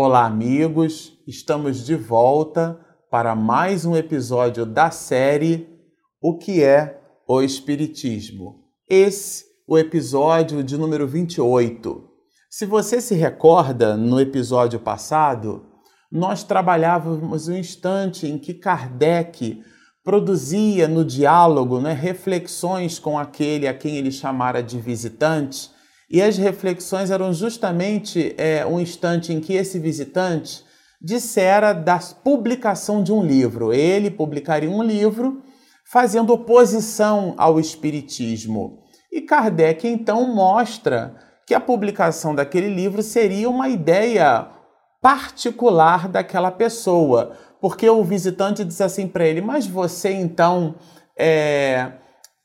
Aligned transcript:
Olá, 0.00 0.26
amigos! 0.26 1.12
Estamos 1.26 1.84
de 1.84 1.96
volta 1.96 2.78
para 3.10 3.34
mais 3.34 3.84
um 3.84 3.96
episódio 3.96 4.64
da 4.64 4.92
série 4.92 5.68
O 6.22 6.38
que 6.38 6.62
é 6.62 7.00
o 7.26 7.42
Espiritismo. 7.42 8.62
Esse, 8.88 9.44
o 9.66 9.76
episódio 9.76 10.62
de 10.62 10.78
número 10.78 11.04
28. 11.04 12.08
Se 12.48 12.64
você 12.64 13.00
se 13.00 13.16
recorda, 13.16 13.96
no 13.96 14.20
episódio 14.20 14.78
passado, 14.78 15.66
nós 16.12 16.44
trabalhávamos 16.44 17.48
um 17.48 17.56
instante 17.56 18.24
em 18.24 18.38
que 18.38 18.54
Kardec 18.54 19.60
produzia 20.04 20.86
no 20.86 21.04
diálogo 21.04 21.80
né, 21.80 21.92
reflexões 21.92 23.00
com 23.00 23.18
aquele 23.18 23.66
a 23.66 23.74
quem 23.74 23.96
ele 23.96 24.12
chamara 24.12 24.62
de 24.62 24.78
visitante 24.78 25.76
e 26.10 26.22
as 26.22 26.38
reflexões 26.38 27.10
eram 27.10 27.32
justamente 27.32 28.34
é, 28.38 28.64
um 28.64 28.80
instante 28.80 29.32
em 29.32 29.40
que 29.40 29.52
esse 29.52 29.78
visitante 29.78 30.64
dissera 31.00 31.72
da 31.72 31.98
publicação 31.98 33.02
de 33.02 33.12
um 33.12 33.24
livro. 33.24 33.72
Ele 33.72 34.10
publicaria 34.10 34.70
um 34.70 34.82
livro 34.82 35.42
fazendo 35.90 36.32
oposição 36.32 37.34
ao 37.36 37.60
Espiritismo. 37.60 38.82
E 39.12 39.20
Kardec 39.20 39.86
então 39.86 40.34
mostra 40.34 41.16
que 41.46 41.54
a 41.54 41.60
publicação 41.60 42.34
daquele 42.34 42.68
livro 42.68 43.02
seria 43.02 43.48
uma 43.48 43.68
ideia 43.68 44.48
particular 45.00 46.08
daquela 46.08 46.50
pessoa, 46.50 47.32
porque 47.60 47.88
o 47.88 48.04
visitante 48.04 48.64
diz 48.64 48.80
assim 48.80 49.06
para 49.06 49.24
ele: 49.24 49.40
Mas 49.40 49.66
você 49.66 50.10
então 50.10 50.74
é, 51.16 51.92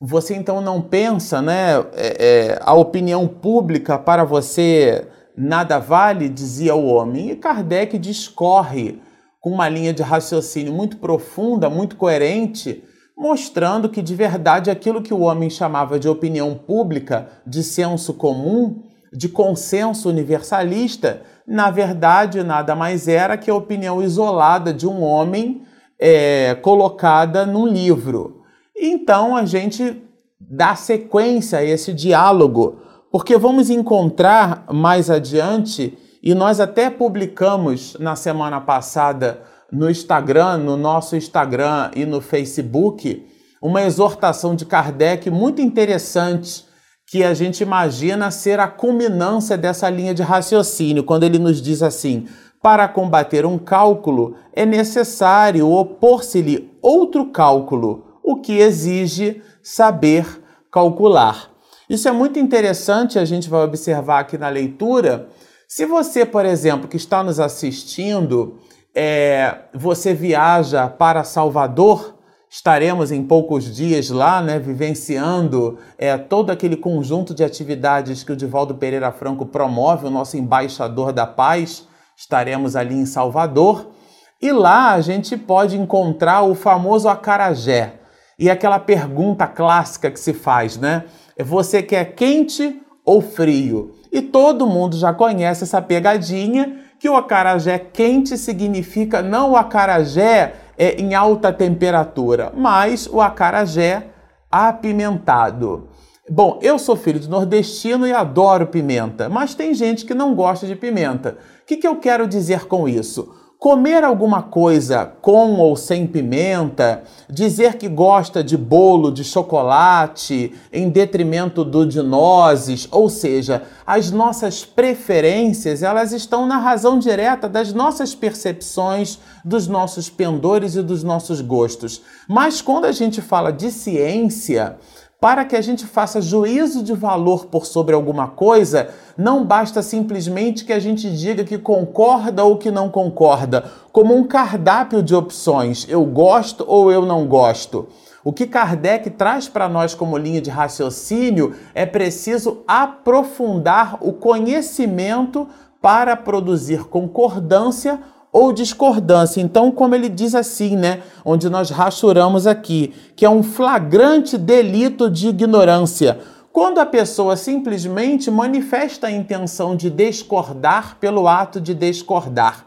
você 0.05 0.35
então 0.35 0.59
não 0.59 0.81
pensa, 0.81 1.41
né? 1.41 1.77
É, 1.93 2.17
é, 2.19 2.59
a 2.61 2.73
opinião 2.73 3.25
pública 3.25 3.97
para 3.97 4.25
você 4.25 5.07
nada 5.35 5.79
vale, 5.79 6.27
dizia 6.27 6.75
o 6.75 6.87
homem. 6.87 7.31
E 7.31 7.35
Kardec 7.37 7.97
discorre 7.97 8.99
com 9.39 9.51
uma 9.51 9.69
linha 9.69 9.93
de 9.93 10.03
raciocínio 10.03 10.73
muito 10.73 10.97
profunda, 10.97 11.69
muito 11.69 11.95
coerente, 11.95 12.83
mostrando 13.17 13.87
que 13.87 14.01
de 14.01 14.13
verdade 14.13 14.69
aquilo 14.69 15.01
que 15.01 15.13
o 15.13 15.21
homem 15.21 15.49
chamava 15.49 15.97
de 15.97 16.09
opinião 16.09 16.53
pública, 16.53 17.29
de 17.47 17.63
senso 17.63 18.13
comum, 18.13 18.83
de 19.13 19.29
consenso 19.29 20.09
universalista, 20.09 21.21
na 21.47 21.71
verdade 21.71 22.43
nada 22.43 22.75
mais 22.75 23.07
era 23.07 23.37
que 23.37 23.49
a 23.49 23.55
opinião 23.55 24.03
isolada 24.03 24.73
de 24.73 24.85
um 24.85 25.01
homem 25.01 25.61
é, 25.97 26.55
colocada 26.55 27.45
num 27.45 27.65
livro. 27.65 28.42
Então 28.75 29.35
a 29.35 29.45
gente 29.45 30.01
dá 30.39 30.75
sequência 30.75 31.59
a 31.59 31.63
esse 31.63 31.93
diálogo, 31.93 32.79
porque 33.11 33.37
vamos 33.37 33.69
encontrar 33.69 34.65
mais 34.71 35.09
adiante, 35.09 35.97
e 36.21 36.33
nós 36.33 36.59
até 36.59 36.89
publicamos 36.89 37.95
na 37.99 38.15
semana 38.15 38.61
passada 38.61 39.41
no 39.71 39.89
Instagram, 39.89 40.57
no 40.57 40.77
nosso 40.77 41.15
Instagram 41.15 41.91
e 41.95 42.05
no 42.05 42.21
Facebook, 42.21 43.25
uma 43.61 43.83
exortação 43.83 44.55
de 44.55 44.65
Kardec 44.65 45.29
muito 45.29 45.61
interessante 45.61 46.65
que 47.07 47.23
a 47.23 47.33
gente 47.33 47.61
imagina 47.61 48.31
ser 48.31 48.59
a 48.59 48.67
culminância 48.67 49.57
dessa 49.57 49.89
linha 49.89 50.13
de 50.13 50.23
raciocínio, 50.23 51.03
quando 51.03 51.23
ele 51.23 51.37
nos 51.37 51.61
diz 51.61 51.83
assim: 51.83 52.27
para 52.61 52.87
combater 52.87 53.45
um 53.45 53.57
cálculo 53.57 54.35
é 54.53 54.65
necessário 54.65 55.69
opor-se-lhe 55.69 56.71
outro 56.81 57.25
cálculo 57.27 58.12
o 58.23 58.37
que 58.37 58.59
exige 58.59 59.41
saber 59.61 60.25
calcular. 60.71 61.51
Isso 61.89 62.07
é 62.07 62.11
muito 62.11 62.39
interessante, 62.39 63.19
a 63.19 63.25
gente 63.25 63.49
vai 63.49 63.63
observar 63.63 64.19
aqui 64.19 64.37
na 64.37 64.49
leitura. 64.49 65.27
Se 65.67 65.85
você, 65.85 66.25
por 66.25 66.45
exemplo, 66.45 66.87
que 66.87 66.97
está 66.97 67.21
nos 67.21 67.39
assistindo, 67.39 68.59
é, 68.95 69.55
você 69.73 70.13
viaja 70.13 70.87
para 70.87 71.23
Salvador, 71.23 72.15
estaremos 72.49 73.11
em 73.11 73.23
poucos 73.23 73.75
dias 73.75 74.09
lá, 74.09 74.41
né, 74.41 74.59
vivenciando 74.59 75.77
é, 75.97 76.15
todo 76.17 76.51
aquele 76.51 76.77
conjunto 76.77 77.33
de 77.33 77.43
atividades 77.43 78.23
que 78.23 78.31
o 78.31 78.35
Divaldo 78.35 78.75
Pereira 78.75 79.11
Franco 79.11 79.45
promove, 79.45 80.05
o 80.05 80.11
nosso 80.11 80.37
embaixador 80.37 81.11
da 81.11 81.25
paz. 81.25 81.87
Estaremos 82.15 82.75
ali 82.75 82.93
em 82.93 83.07
Salvador 83.07 83.91
e 84.39 84.51
lá 84.51 84.91
a 84.91 85.01
gente 85.01 85.35
pode 85.35 85.77
encontrar 85.77 86.43
o 86.43 86.53
famoso 86.53 87.09
acarajé. 87.09 88.02
E 88.37 88.49
aquela 88.49 88.79
pergunta 88.79 89.47
clássica 89.47 90.09
que 90.09 90.19
se 90.19 90.33
faz, 90.33 90.77
né? 90.77 91.05
Você 91.37 91.81
quer 91.83 92.13
quente 92.15 92.81
ou 93.05 93.21
frio? 93.21 93.93
E 94.11 94.21
todo 94.21 94.67
mundo 94.67 94.97
já 94.97 95.13
conhece 95.13 95.63
essa 95.63 95.81
pegadinha 95.81 96.79
que 96.99 97.09
o 97.09 97.15
acarajé 97.15 97.77
quente 97.77 98.37
significa 98.37 99.21
não 99.21 99.51
o 99.51 99.57
acarajé 99.57 100.53
é, 100.77 101.01
em 101.01 101.13
alta 101.13 101.51
temperatura, 101.51 102.51
mas 102.55 103.07
o 103.07 103.19
acarajé 103.19 104.07
apimentado. 104.51 105.89
Bom, 106.29 106.59
eu 106.61 106.79
sou 106.79 106.95
filho 106.95 107.19
de 107.19 107.29
nordestino 107.29 108.07
e 108.07 108.13
adoro 108.13 108.67
pimenta, 108.67 109.27
mas 109.27 109.53
tem 109.53 109.73
gente 109.73 110.05
que 110.05 110.13
não 110.13 110.33
gosta 110.33 110.65
de 110.65 110.75
pimenta. 110.75 111.37
O 111.61 111.65
que, 111.65 111.75
que 111.75 111.87
eu 111.87 111.97
quero 111.97 112.25
dizer 112.25 112.65
com 112.65 112.87
isso? 112.87 113.35
Comer 113.63 114.03
alguma 114.03 114.41
coisa 114.41 115.09
com 115.21 115.53
ou 115.53 115.77
sem 115.77 116.05
pimenta, 116.05 117.03
dizer 117.29 117.77
que 117.77 117.87
gosta 117.87 118.43
de 118.43 118.57
bolo 118.57 119.09
de 119.09 119.23
chocolate 119.23 120.53
em 120.69 120.89
detrimento 120.89 121.63
do 121.63 121.85
de 121.85 122.01
nozes, 122.01 122.89
ou 122.91 123.09
seja, 123.09 123.63
as 123.87 124.11
nossas 124.11 124.65
preferências, 124.65 125.81
elas 125.81 126.11
estão 126.11 126.45
na 126.45 126.57
razão 126.57 126.99
direta 126.99 127.47
das 127.47 127.71
nossas 127.71 128.13
percepções, 128.13 129.17
dos 129.45 129.65
nossos 129.65 130.09
pendores 130.09 130.75
e 130.75 130.81
dos 130.81 131.01
nossos 131.01 131.39
gostos. 131.39 132.01
Mas 132.27 132.61
quando 132.61 132.83
a 132.83 132.91
gente 132.91 133.21
fala 133.21 133.49
de 133.49 133.71
ciência, 133.71 134.75
para 135.23 135.45
que 135.45 135.55
a 135.55 135.61
gente 135.61 135.85
faça 135.85 136.19
juízo 136.19 136.83
de 136.83 136.93
valor 136.93 137.45
por 137.45 137.65
sobre 137.65 137.95
alguma 137.95 138.27
coisa, 138.27 138.89
não 139.17 139.45
basta 139.45 139.81
simplesmente 139.81 140.65
que 140.65 140.73
a 140.73 140.79
gente 140.79 141.09
diga 141.15 141.45
que 141.45 141.57
concorda 141.57 142.43
ou 142.43 142.57
que 142.57 142.69
não 142.69 142.89
concorda, 142.89 143.63
como 143.93 144.13
um 144.13 144.27
cardápio 144.27 145.01
de 145.01 145.15
opções, 145.15 145.87
eu 145.87 146.03
gosto 146.03 146.65
ou 146.67 146.91
eu 146.91 147.05
não 147.05 147.25
gosto. 147.25 147.87
O 148.21 148.33
que 148.33 148.45
Kardec 148.45 149.11
traz 149.11 149.47
para 149.47 149.69
nós 149.69 149.95
como 149.95 150.17
linha 150.17 150.41
de 150.41 150.49
raciocínio 150.49 151.55
é 151.73 151.85
preciso 151.85 152.61
aprofundar 152.67 153.99
o 154.01 154.11
conhecimento 154.11 155.47
para 155.81 156.17
produzir 156.17 156.83
concordância 156.83 157.97
ou 158.33 158.51
discordância. 158.51 159.39
Então, 159.39 159.71
como 159.71 159.93
ele 159.93 160.09
diz 160.09 160.33
assim, 160.33 160.75
né, 160.75 161.03
onde 161.23 161.47
nós 161.47 161.69
rachuramos 161.69 162.47
aqui, 162.47 162.91
que 163.15 163.23
é 163.23 163.29
um 163.29 163.43
flagrante 163.43 164.39
delito 164.39 165.07
de 165.09 165.27
ignorância, 165.27 166.19
quando 166.51 166.79
a 166.79 166.85
pessoa 166.85 167.35
simplesmente 167.35 168.31
manifesta 168.31 169.07
a 169.07 169.11
intenção 169.11 169.75
de 169.75 169.89
discordar 169.89 170.97
pelo 170.99 171.27
ato 171.27 171.61
de 171.61 171.75
discordar. 171.75 172.65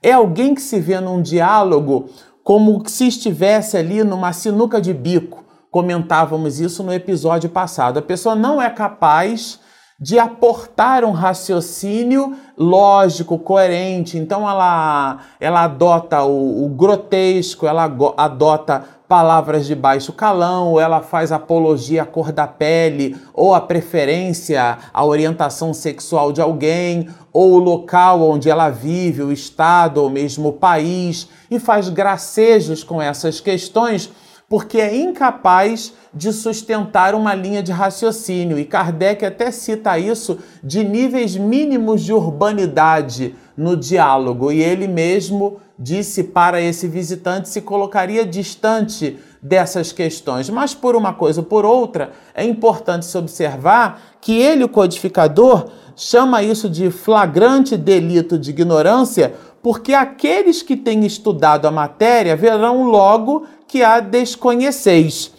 É 0.00 0.12
alguém 0.12 0.54
que 0.54 0.62
se 0.62 0.78
vê 0.78 1.00
num 1.00 1.20
diálogo 1.20 2.08
como 2.44 2.82
se 2.88 3.08
estivesse 3.08 3.76
ali 3.76 4.02
numa 4.04 4.32
sinuca 4.32 4.80
de 4.80 4.94
bico. 4.94 5.44
Comentávamos 5.70 6.60
isso 6.60 6.82
no 6.82 6.92
episódio 6.92 7.50
passado. 7.50 7.98
A 7.98 8.02
pessoa 8.02 8.34
não 8.34 8.62
é 8.62 8.70
capaz 8.70 9.60
de 10.00 10.16
aportar 10.16 11.04
um 11.04 11.10
raciocínio 11.10 12.36
lógico, 12.56 13.36
coerente. 13.36 14.16
Então 14.16 14.48
ela, 14.48 15.18
ela 15.40 15.64
adota 15.64 16.22
o, 16.22 16.64
o 16.64 16.68
grotesco, 16.68 17.66
ela 17.66 17.90
adota 18.16 18.84
palavras 19.08 19.66
de 19.66 19.74
baixo 19.74 20.12
calão, 20.12 20.78
ela 20.78 21.00
faz 21.00 21.32
apologia 21.32 22.02
à 22.02 22.06
cor 22.06 22.30
da 22.30 22.46
pele, 22.46 23.16
ou 23.32 23.54
a 23.54 23.60
preferência, 23.60 24.78
a 24.92 25.04
orientação 25.04 25.72
sexual 25.72 26.30
de 26.30 26.42
alguém, 26.42 27.08
ou 27.32 27.54
o 27.54 27.58
local 27.58 28.20
onde 28.20 28.50
ela 28.50 28.68
vive, 28.68 29.22
o 29.22 29.32
estado 29.32 30.02
ou 30.02 30.10
mesmo 30.10 30.50
o 30.50 30.52
país, 30.52 31.26
e 31.50 31.58
faz 31.58 31.88
gracejos 31.88 32.84
com 32.84 33.00
essas 33.00 33.40
questões 33.40 34.12
porque 34.48 34.78
é 34.78 34.96
incapaz 34.96 35.92
de 36.12 36.32
sustentar 36.32 37.14
uma 37.14 37.34
linha 37.34 37.62
de 37.62 37.70
raciocínio. 37.70 38.58
E 38.58 38.64
Kardec 38.64 39.24
até 39.24 39.50
cita 39.50 39.98
isso 39.98 40.38
de 40.64 40.82
níveis 40.82 41.36
mínimos 41.36 42.02
de 42.02 42.12
urbanidade 42.12 43.34
no 43.56 43.76
diálogo. 43.76 44.50
E 44.50 44.62
ele 44.62 44.88
mesmo 44.88 45.60
disse 45.78 46.24
para 46.24 46.60
esse 46.60 46.88
visitante 46.88 47.48
se 47.48 47.60
colocaria 47.60 48.24
distante 48.24 49.18
dessas 49.40 49.92
questões. 49.92 50.48
Mas 50.48 50.74
por 50.74 50.96
uma 50.96 51.12
coisa 51.12 51.40
ou 51.40 51.46
por 51.46 51.64
outra, 51.64 52.12
é 52.34 52.42
importante 52.42 53.04
se 53.04 53.16
observar 53.18 54.00
que 54.20 54.32
ele, 54.40 54.64
o 54.64 54.68
codificador, 54.68 55.68
chama 55.94 56.42
isso 56.42 56.68
de 56.70 56.90
flagrante 56.90 57.76
delito 57.76 58.38
de 58.38 58.50
ignorância, 58.50 59.34
porque 59.62 59.92
aqueles 59.92 60.62
que 60.62 60.76
têm 60.76 61.04
estudado 61.04 61.66
a 61.66 61.70
matéria 61.70 62.36
verão 62.36 62.84
logo 62.84 63.46
que 63.68 63.82
a 63.82 64.00
desconheceis. 64.00 65.32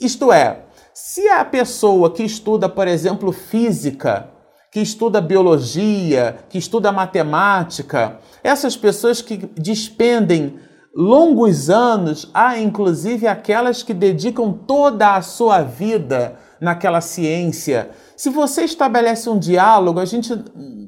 Isto 0.00 0.32
é, 0.32 0.64
se 0.92 1.28
a 1.28 1.44
pessoa 1.44 2.10
que 2.10 2.22
estuda, 2.22 2.68
por 2.68 2.88
exemplo, 2.88 3.30
física, 3.30 4.30
que 4.72 4.80
estuda 4.80 5.20
biologia, 5.20 6.38
que 6.48 6.58
estuda 6.58 6.90
matemática, 6.90 8.18
essas 8.42 8.76
pessoas 8.76 9.20
que 9.20 9.36
despendem 9.36 10.58
longos 10.94 11.70
anos, 11.70 12.30
há 12.34 12.58
inclusive 12.58 13.26
aquelas 13.26 13.82
que 13.82 13.94
dedicam 13.94 14.52
toda 14.52 15.14
a 15.14 15.22
sua 15.22 15.62
vida 15.62 16.36
naquela 16.60 17.00
ciência. 17.00 17.90
Se 18.16 18.30
você 18.30 18.64
estabelece 18.64 19.28
um 19.28 19.38
diálogo, 19.38 20.00
a 20.00 20.04
gente 20.04 20.32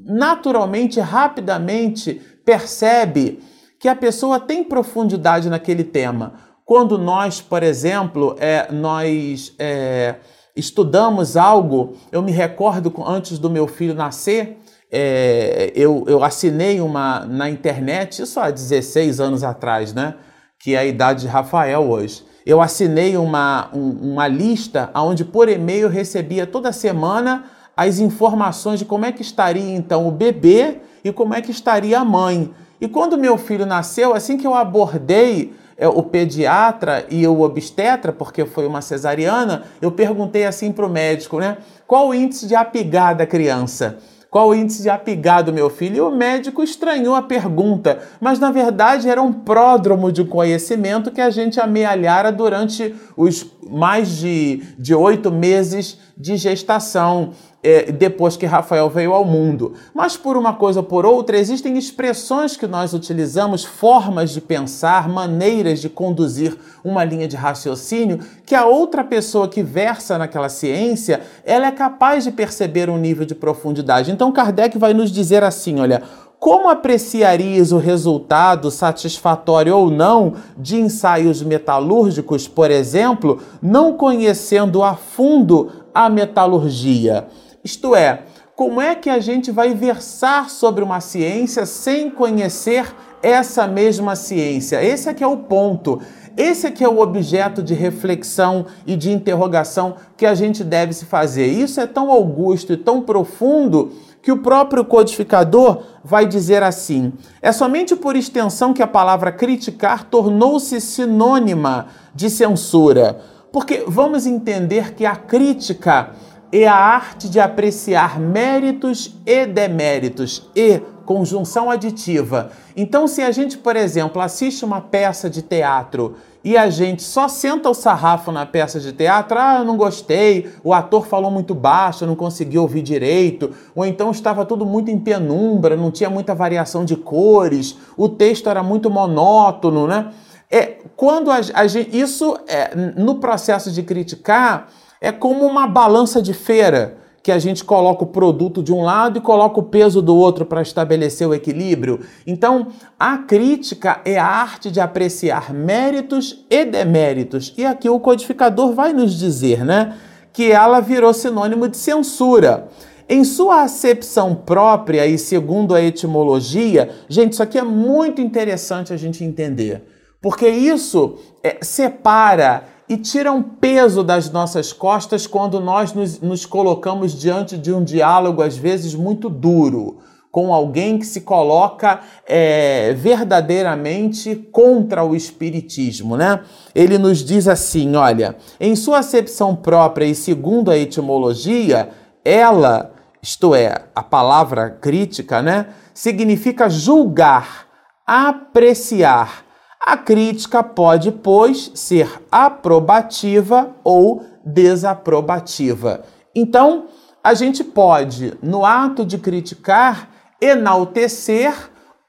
naturalmente, 0.05 0.99
rapidamente 0.99 2.21
percebe 2.45 3.39
que 3.79 3.87
a 3.87 3.95
pessoa 3.95 4.39
tem 4.39 4.63
profundidade 4.63 5.49
naquele 5.49 5.83
tema. 5.83 6.33
Quando 6.65 6.97
nós, 6.97 7.39
por 7.39 7.61
exemplo, 7.61 8.35
é, 8.39 8.71
nós 8.71 9.53
é, 9.59 10.15
estudamos 10.55 11.37
algo, 11.37 11.93
eu 12.11 12.23
me 12.23 12.31
recordo 12.31 12.91
antes 13.05 13.37
do 13.37 13.51
meu 13.51 13.67
filho 13.67 13.93
nascer, 13.93 14.57
é, 14.91 15.71
eu, 15.75 16.03
eu 16.07 16.23
assinei 16.23 16.81
uma 16.81 17.19
na 17.19 17.47
internet, 17.51 18.23
isso 18.23 18.39
há 18.39 18.49
16 18.49 19.19
anos 19.19 19.43
atrás, 19.43 19.93
né? 19.93 20.15
Que 20.59 20.73
é 20.73 20.79
a 20.79 20.85
idade 20.85 21.21
de 21.21 21.27
Rafael 21.27 21.87
hoje. 21.87 22.25
Eu 22.43 22.59
assinei 22.59 23.15
uma, 23.15 23.69
um, 23.71 24.13
uma 24.13 24.27
lista 24.27 24.89
onde 24.95 25.23
por 25.23 25.47
e-mail 25.47 25.87
recebia 25.87 26.47
toda 26.47 26.71
semana 26.71 27.43
as 27.77 27.99
informações 27.99 28.79
de 28.79 28.85
como 28.85 29.05
é 29.05 29.11
que 29.11 29.21
estaria 29.21 29.75
então 29.75 30.07
o 30.07 30.11
bebê 30.11 30.79
e 31.03 31.11
como 31.11 31.35
é 31.35 31.41
que 31.41 31.51
estaria 31.51 31.99
a 31.99 32.05
mãe. 32.05 32.51
E 32.81 32.87
quando 32.87 33.19
meu 33.19 33.37
filho 33.37 33.67
nasceu, 33.67 34.15
assim 34.15 34.35
que 34.35 34.47
eu 34.47 34.55
abordei 34.55 35.53
é, 35.77 35.87
o 35.87 36.01
pediatra 36.03 37.05
e 37.09 37.27
o 37.27 37.41
obstetra, 37.41 38.13
porque 38.13 38.45
foi 38.45 38.65
uma 38.65 38.81
cesariana, 38.81 39.63
eu 39.81 39.91
perguntei 39.91 40.45
assim 40.45 40.71
para 40.71 40.85
o 40.85 40.89
médico, 40.89 41.39
né? 41.39 41.57
Qual 41.85 42.09
o 42.09 42.13
índice 42.13 42.47
de 42.47 42.55
apigar 42.55 43.15
da 43.15 43.25
criança? 43.25 43.97
Qual 44.29 44.49
o 44.49 44.53
índice 44.55 44.81
de 44.81 44.89
apigar 44.89 45.43
do 45.43 45.53
meu 45.53 45.69
filho? 45.69 45.95
E 45.95 46.01
o 46.01 46.11
médico 46.11 46.61
estranhou 46.61 47.15
a 47.15 47.21
pergunta, 47.21 47.99
mas 48.19 48.37
na 48.37 48.51
verdade 48.51 49.07
era 49.09 49.21
um 49.21 49.31
pródromo 49.31 50.11
de 50.11 50.25
conhecimento 50.25 51.09
que 51.09 51.21
a 51.21 51.29
gente 51.29 51.57
amealhara 51.57 52.33
durante 52.33 52.93
os 53.15 53.49
mais 53.69 54.09
de 54.17 54.93
oito 54.93 55.31
meses 55.31 55.97
de 56.17 56.35
gestação 56.35 57.31
é, 57.65 57.91
depois 57.91 58.37
que 58.37 58.45
Rafael 58.45 58.87
veio 58.91 59.11
ao 59.11 59.25
mundo. 59.25 59.73
Mas 59.91 60.15
por 60.15 60.37
uma 60.37 60.53
coisa 60.53 60.81
ou 60.81 60.85
por 60.85 61.03
outra, 61.03 61.35
existem 61.35 61.75
expressões 61.77 62.55
que 62.55 62.67
nós 62.67 62.93
utilizamos, 62.93 63.65
formas 63.65 64.29
de 64.29 64.39
pensar, 64.39 65.09
maneiras 65.09 65.81
de 65.81 65.89
conduzir 65.89 66.55
uma 66.83 67.03
linha 67.03 67.27
de 67.27 67.35
raciocínio 67.35 68.19
que 68.45 68.53
a 68.53 68.65
outra 68.65 69.03
pessoa 69.03 69.47
que 69.47 69.63
versa 69.63 70.15
naquela 70.19 70.47
ciência, 70.47 71.21
ela 71.43 71.65
é 71.65 71.71
capaz 71.71 72.23
de 72.23 72.31
perceber 72.31 72.87
um 72.87 72.99
nível 72.99 73.25
de 73.25 73.33
profundidade. 73.33 74.11
Então 74.11 74.31
Kardec 74.31 74.77
vai 74.77 74.93
nos 74.93 75.11
dizer 75.11 75.43
assim, 75.43 75.79
olha, 75.79 76.03
como 76.39 76.69
apreciarias 76.69 77.71
o 77.71 77.79
resultado 77.79 78.69
satisfatório 78.69 79.75
ou 79.75 79.89
não 79.89 80.35
de 80.55 80.79
ensaios 80.79 81.41
metalúrgicos, 81.41 82.47
por 82.47 82.69
exemplo, 82.69 83.41
não 83.59 83.93
conhecendo 83.93 84.83
a 84.83 84.93
fundo 84.93 85.71
a 85.91 86.07
metalurgia? 86.07 87.25
Isto 87.65 87.95
é, 87.95 88.21
como 88.55 88.79
é 88.79 88.93
que 88.93 89.09
a 89.09 89.17
gente 89.17 89.49
vai 89.49 89.73
versar 89.73 90.51
sobre 90.51 90.83
uma 90.83 91.01
ciência 91.01 91.65
sem 91.65 92.11
conhecer 92.11 92.95
essa 93.23 93.65
mesma 93.65 94.15
ciência? 94.15 94.83
Esse 94.85 95.09
é 95.09 95.15
que 95.15 95.23
é 95.23 95.27
o 95.27 95.37
ponto. 95.37 95.99
Esse 96.37 96.67
é 96.67 96.71
que 96.71 96.83
é 96.83 96.87
o 96.87 96.99
objeto 96.99 97.63
de 97.63 97.73
reflexão 97.73 98.67
e 98.85 98.95
de 98.95 99.11
interrogação 99.11 99.95
que 100.15 100.27
a 100.27 100.35
gente 100.35 100.63
deve 100.63 100.93
se 100.93 101.05
fazer. 101.05 101.47
Isso 101.47 101.81
é 101.81 101.87
tão 101.87 102.11
augusto 102.11 102.71
e 102.71 102.77
tão 102.77 103.01
profundo 103.01 103.91
que 104.21 104.31
o 104.31 104.43
próprio 104.43 104.85
codificador 104.85 105.81
vai 106.03 106.27
dizer 106.27 106.61
assim: 106.61 107.13
é 107.41 107.51
somente 107.51 107.95
por 107.95 108.15
extensão 108.15 108.75
que 108.75 108.83
a 108.83 108.87
palavra 108.87 109.31
criticar 109.31 110.03
tornou-se 110.03 110.79
sinônima 110.79 111.87
de 112.13 112.29
censura. 112.29 113.19
Porque 113.51 113.85
vamos 113.87 114.27
entender 114.27 114.93
que 114.93 115.05
a 115.05 115.15
crítica 115.15 116.11
é 116.51 116.67
a 116.67 116.75
arte 116.75 117.29
de 117.29 117.39
apreciar 117.39 118.19
méritos 118.19 119.15
e 119.25 119.45
deméritos 119.45 120.49
e 120.55 120.81
conjunção 121.05 121.69
aditiva. 121.69 122.51
Então, 122.75 123.07
se 123.07 123.21
a 123.21 123.31
gente, 123.31 123.57
por 123.57 123.75
exemplo, 123.75 124.21
assiste 124.21 124.65
uma 124.65 124.81
peça 124.81 125.29
de 125.29 125.41
teatro 125.41 126.15
e 126.43 126.57
a 126.57 126.69
gente 126.69 127.01
só 127.01 127.27
senta 127.27 127.69
o 127.69 127.73
sarrafo 127.73 128.31
na 128.31 128.45
peça 128.45 128.79
de 128.79 128.91
teatro, 128.91 129.37
ah, 129.39 129.57
eu 129.59 129.65
não 129.65 129.77
gostei, 129.77 130.51
o 130.63 130.73
ator 130.73 131.07
falou 131.07 131.31
muito 131.31 131.55
baixo, 131.55 132.05
não 132.05 132.15
consegui 132.15 132.57
ouvir 132.57 132.81
direito, 132.81 133.51
ou 133.75 133.85
então 133.85 134.11
estava 134.11 134.45
tudo 134.45 134.65
muito 134.65 134.91
em 134.91 134.99
penumbra, 134.99 135.75
não 135.75 135.89
tinha 135.89 136.09
muita 136.09 136.35
variação 136.35 136.85
de 136.85 136.95
cores, 136.95 137.77
o 137.97 138.07
texto 138.09 138.49
era 138.49 138.61
muito 138.61 138.89
monótono, 138.89 139.87
né? 139.87 140.11
É, 140.51 140.77
quando 140.95 141.31
a, 141.31 141.41
a 141.55 141.67
gente, 141.67 141.99
isso 141.99 142.37
é, 142.47 142.75
no 142.75 143.15
processo 143.15 143.71
de 143.71 143.81
criticar, 143.81 144.69
é 145.05 145.11
como 145.11 145.45
uma 145.45 145.67
balança 145.67 146.19
de 146.19 146.33
feira 146.33 146.97
que 147.21 147.31
a 147.31 147.37
gente 147.37 147.63
coloca 147.63 148.03
o 148.03 148.07
produto 148.07 148.63
de 148.63 148.73
um 148.73 148.81
lado 148.81 149.19
e 149.19 149.21
coloca 149.21 149.59
o 149.59 149.63
peso 149.63 150.01
do 150.01 150.15
outro 150.15 150.47
para 150.47 150.63
estabelecer 150.63 151.27
o 151.27 151.33
equilíbrio. 151.33 151.99
Então, 152.25 152.69
a 152.99 153.19
crítica 153.19 154.01
é 154.03 154.17
a 154.17 154.25
arte 154.25 154.71
de 154.71 154.79
apreciar 154.79 155.53
méritos 155.53 156.43
e 156.49 156.65
deméritos. 156.65 157.53
E 157.55 157.63
aqui 157.63 157.87
o 157.87 157.99
codificador 157.99 158.73
vai 158.73 158.93
nos 158.93 159.13
dizer, 159.15 159.63
né, 159.63 159.95
que 160.33 160.51
ela 160.51 160.79
virou 160.79 161.13
sinônimo 161.13 161.67
de 161.67 161.77
censura. 161.77 162.67
Em 163.07 163.23
sua 163.23 163.61
acepção 163.61 164.33
própria 164.33 165.05
e 165.05 165.19
segundo 165.19 165.75
a 165.75 165.81
etimologia, 165.83 166.89
gente, 167.07 167.33
isso 167.33 167.43
aqui 167.43 167.59
é 167.59 167.63
muito 167.63 168.21
interessante 168.21 168.91
a 168.91 168.97
gente 168.97 169.23
entender, 169.23 169.83
porque 170.19 170.47
isso 170.49 171.19
é, 171.43 171.57
separa 171.61 172.74
e 172.87 172.97
tira 172.97 173.31
um 173.31 173.41
peso 173.41 174.03
das 174.03 174.29
nossas 174.29 174.71
costas 174.71 175.25
quando 175.25 175.59
nós 175.59 175.93
nos, 175.93 176.19
nos 176.21 176.45
colocamos 176.45 177.19
diante 177.19 177.57
de 177.57 177.73
um 177.73 177.83
diálogo, 177.83 178.41
às 178.41 178.55
vezes 178.55 178.93
muito 178.93 179.29
duro, 179.29 179.97
com 180.31 180.53
alguém 180.53 180.99
que 180.99 181.05
se 181.05 181.21
coloca 181.21 182.01
é, 182.27 182.93
verdadeiramente 182.93 184.35
contra 184.51 185.03
o 185.03 185.15
Espiritismo, 185.15 186.17
né? 186.17 186.41
Ele 186.75 186.97
nos 186.97 187.23
diz 187.23 187.47
assim: 187.47 187.95
olha, 187.95 188.35
em 188.59 188.75
sua 188.75 188.99
acepção 188.99 189.55
própria 189.55 190.05
e 190.05 190.13
segundo 190.13 190.69
a 190.69 190.77
etimologia, 190.77 191.89
ela, 192.23 192.91
isto 193.21 193.55
é, 193.55 193.85
a 193.95 194.03
palavra 194.03 194.69
crítica, 194.69 195.41
né, 195.41 195.67
significa 195.93 196.69
julgar, 196.69 197.67
apreciar 198.05 199.44
a 199.85 199.95
crítica 199.95 200.63
pode, 200.63 201.11
pois, 201.11 201.69
ser 201.75 202.23
aprobativa 202.31 203.75
ou 203.83 204.23
desaprobativa. 204.43 206.01
Então, 206.33 206.85
a 207.23 207.35
gente 207.35 207.63
pode, 207.63 208.33
no 208.41 208.65
ato 208.65 209.05
de 209.05 209.19
criticar, 209.19 210.09
enaltecer 210.41 211.53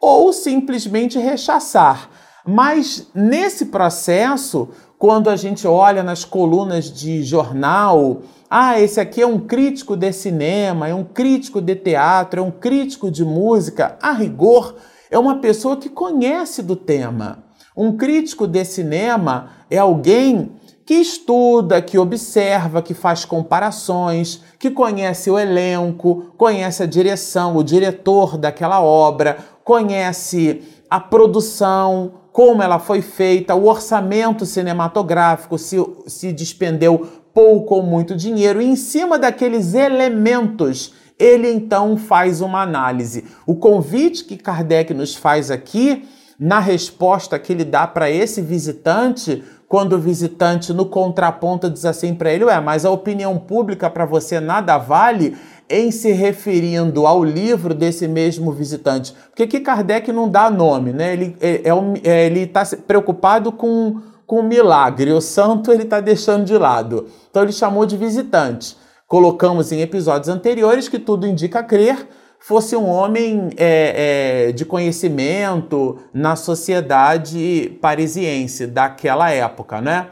ou 0.01 0.33
simplesmente 0.33 1.19
rechaçar. 1.19 2.09
Mas 2.47 3.09
nesse 3.15 3.67
processo, 3.67 4.71
quando 4.99 5.29
a 5.29 5.37
gente 5.37 5.67
olha 5.67 6.03
nas 6.03 6.25
colunas 6.25 6.91
de 6.91 7.23
jornal, 7.23 8.23
ah, 8.49 8.81
esse 8.81 8.99
aqui 8.99 9.21
é 9.21 9.27
um 9.27 9.41
crítico 9.41 9.95
de 9.95 10.13
cinema, 10.15 10.89
é 10.89 10.95
um 10.95 11.05
crítico 11.05 11.61
de 11.61 11.75
teatro, 11.75 12.41
é 12.41 12.43
um 12.43 12.51
crítico 12.51 13.11
de 13.11 13.23
música, 13.23 13.99
a 14.01 14.13
rigor, 14.13 14.77
é 15.11 15.19
uma 15.19 15.41
pessoa 15.41 15.77
que 15.77 15.91
conhece 15.91 16.63
do 16.63 16.75
tema. 16.75 17.46
Um 17.77 17.95
crítico 17.95 18.47
de 18.47 18.65
cinema 18.65 19.51
é 19.71 19.77
alguém 19.77 20.53
que 20.87 20.95
estuda, 20.95 21.83
que 21.83 21.99
observa, 21.99 22.81
que 22.81 22.95
faz 22.95 23.25
comparações, 23.25 24.41
que 24.59 24.71
conhece 24.71 25.31
o 25.31 25.39
elenco, 25.39 26.33
conhece 26.39 26.83
a 26.83 26.87
direção, 26.87 27.55
o 27.57 27.63
diretor 27.63 28.39
daquela 28.39 28.81
obra, 28.81 29.37
conhece 29.63 30.63
a 30.89 30.99
produção, 30.99 32.13
como 32.33 32.63
ela 32.63 32.79
foi 32.79 33.03
feita, 33.03 33.55
o 33.55 33.67
orçamento 33.67 34.47
cinematográfico, 34.47 35.59
se, 35.59 35.77
se 36.07 36.33
despendeu 36.33 37.07
pouco 37.35 37.75
ou 37.75 37.83
muito 37.83 38.17
dinheiro, 38.17 38.63
e 38.63 38.67
em 38.67 38.77
cima 38.77 39.19
daqueles 39.19 39.75
elementos 39.75 40.95
ele 41.19 41.51
então 41.51 41.97
faz 41.97 42.41
uma 42.41 42.63
análise. 42.63 43.25
O 43.47 43.57
convite 43.57 44.25
que 44.25 44.37
Kardec 44.37 44.95
nos 44.95 45.15
faz 45.15 45.51
aqui 45.51 46.07
na 46.39 46.59
resposta 46.59 47.39
que 47.39 47.53
ele 47.53 47.65
dá 47.65 47.87
para 47.87 48.11
esse 48.11 48.43
visitante, 48.43 49.43
quando 49.69 49.95
o 49.95 49.99
visitante 49.99 50.73
no 50.73 50.87
contraponto 50.87 51.71
diz 51.71 51.85
assim 51.85 52.15
para 52.15 52.33
ele: 52.33 52.45
Ué, 52.45 52.61
mas 52.61 52.85
a 52.85 52.91
opinião 52.91 53.39
pública 53.39 53.91
para 53.91 54.05
você 54.05 54.39
nada 54.39 54.79
vale, 54.79 55.37
em 55.69 55.91
se 55.91 56.13
referindo 56.13 57.07
ao 57.07 57.25
livro 57.25 57.75
desse 57.75 58.07
mesmo 58.07 58.53
visitante. 58.53 59.15
Porque 59.29 59.45
aqui 59.45 59.61
Kardec 59.61 60.13
não 60.13 60.29
dá 60.29 60.51
nome, 60.51 60.93
né? 60.93 61.13
Ele 61.13 61.37
é, 61.41 61.63
é, 61.65 61.73
é 62.05 62.27
ele 62.27 62.41
está 62.41 62.65
preocupado 62.87 63.51
com, 63.51 64.01
com 64.27 64.41
o 64.41 64.45
milagre, 64.45 65.13
o 65.13 65.21
santo 65.21 65.73
ele 65.73 65.83
está 65.83 66.01
deixando 66.01 66.45
de 66.45 66.57
lado. 66.57 67.09
Então 67.31 67.43
ele 67.43 67.53
chamou 67.53 67.87
de 67.87 67.97
visitante. 67.97 68.77
colocamos 69.09 69.73
em 69.73 69.81
episódios 69.81 70.29
anteriores 70.29 70.89
que 70.89 70.99
tudo 70.99 71.27
indica 71.27 71.63
crer 71.63 72.07
fosse 72.41 72.77
um 72.77 72.89
homem 72.89 73.51
é, 73.57 74.49
é, 74.49 74.53
de 74.53 74.65
conhecimento 74.65 75.99
na 76.13 76.37
sociedade 76.37 77.77
parisiense 77.81 78.67
daquela 78.67 79.31
época, 79.31 79.81
né? 79.81 80.09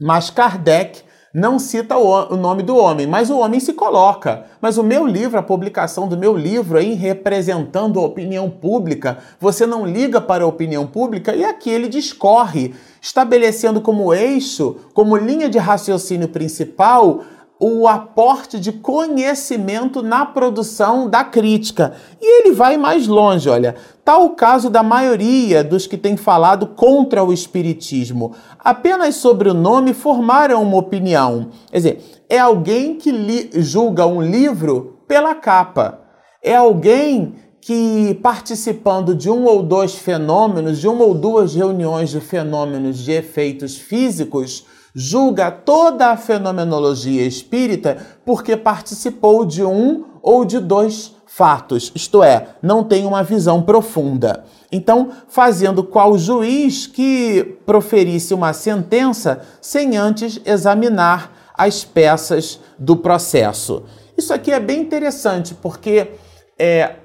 Mas 0.00 0.30
Kardec 0.30 1.06
não 1.38 1.58
cita 1.58 1.98
o, 1.98 2.32
o, 2.32 2.36
nome 2.36 2.62
do 2.62 2.74
homem, 2.74 3.06
mas 3.06 3.28
o 3.28 3.38
homem 3.38 3.60
se 3.60 3.74
coloca. 3.74 4.46
Mas 4.58 4.78
o 4.78 4.82
meu 4.82 5.06
livro, 5.06 5.38
a 5.38 5.42
publicação 5.42 6.08
do 6.08 6.16
meu 6.16 6.34
livro 6.34 6.78
aí 6.78 6.94
representando 6.94 8.00
a 8.00 8.04
opinião 8.04 8.48
pública, 8.48 9.18
você 9.38 9.66
não 9.66 9.84
liga 9.84 10.18
para 10.18 10.44
a 10.44 10.46
opinião 10.46 10.86
pública 10.86 11.36
e 11.36 11.44
aqui 11.44 11.68
ele 11.68 11.88
discorre, 11.88 12.74
estabelecendo 13.02 13.82
como 13.82 14.14
eixo, 14.14 14.76
como 14.94 15.14
linha 15.14 15.46
de 15.46 15.58
raciocínio 15.58 16.28
principal, 16.28 17.22
o 17.58 17.88
aporte 17.88 18.60
de 18.60 18.70
conhecimento 18.70 20.02
na 20.02 20.26
produção 20.26 21.08
da 21.08 21.24
crítica. 21.24 21.94
E 22.20 22.40
ele 22.40 22.54
vai 22.54 22.76
mais 22.76 23.06
longe, 23.06 23.48
olha. 23.48 23.74
Tal 24.04 24.26
o 24.26 24.30
caso 24.30 24.68
da 24.68 24.82
maioria 24.82 25.64
dos 25.64 25.86
que 25.86 25.96
têm 25.96 26.16
falado 26.16 26.66
contra 26.66 27.24
o 27.24 27.32
espiritismo. 27.32 28.32
Apenas 28.58 29.16
sobre 29.16 29.48
o 29.48 29.54
nome 29.54 29.94
formaram 29.94 30.62
uma 30.62 30.76
opinião. 30.76 31.48
Quer 31.70 31.76
dizer, 31.76 32.24
é 32.28 32.38
alguém 32.38 32.96
que 32.96 33.50
julga 33.54 34.06
um 34.06 34.20
livro 34.20 34.98
pela 35.08 35.34
capa. 35.34 36.00
É 36.42 36.54
alguém 36.54 37.34
que 37.60 38.16
participando 38.22 39.12
de 39.12 39.28
um 39.28 39.44
ou 39.44 39.60
dois 39.60 39.94
fenômenos, 39.96 40.78
de 40.78 40.86
uma 40.86 41.04
ou 41.04 41.14
duas 41.14 41.54
reuniões 41.54 42.10
de 42.10 42.20
fenômenos 42.20 42.98
de 42.98 43.10
efeitos 43.10 43.76
físicos, 43.76 44.64
julga 44.98 45.50
toda 45.50 46.08
a 46.08 46.16
fenomenologia 46.16 47.26
espírita 47.26 47.98
porque 48.24 48.56
participou 48.56 49.44
de 49.44 49.62
um 49.62 50.06
ou 50.22 50.42
de 50.42 50.58
dois 50.58 51.14
fatos, 51.26 51.92
isto 51.94 52.22
é, 52.22 52.48
não 52.62 52.82
tem 52.82 53.04
uma 53.04 53.22
visão 53.22 53.60
profunda. 53.60 54.42
Então, 54.72 55.10
fazendo 55.28 55.84
qual 55.84 56.16
juiz 56.16 56.86
que 56.86 57.58
proferisse 57.66 58.32
uma 58.32 58.54
sentença 58.54 59.42
sem 59.60 59.98
antes 59.98 60.40
examinar 60.46 61.52
as 61.54 61.84
peças 61.84 62.58
do 62.78 62.96
processo. 62.96 63.82
Isso 64.16 64.32
aqui 64.32 64.50
é 64.50 64.58
bem 64.58 64.80
interessante 64.80 65.54
porque 65.54 66.12
é, 66.58 66.96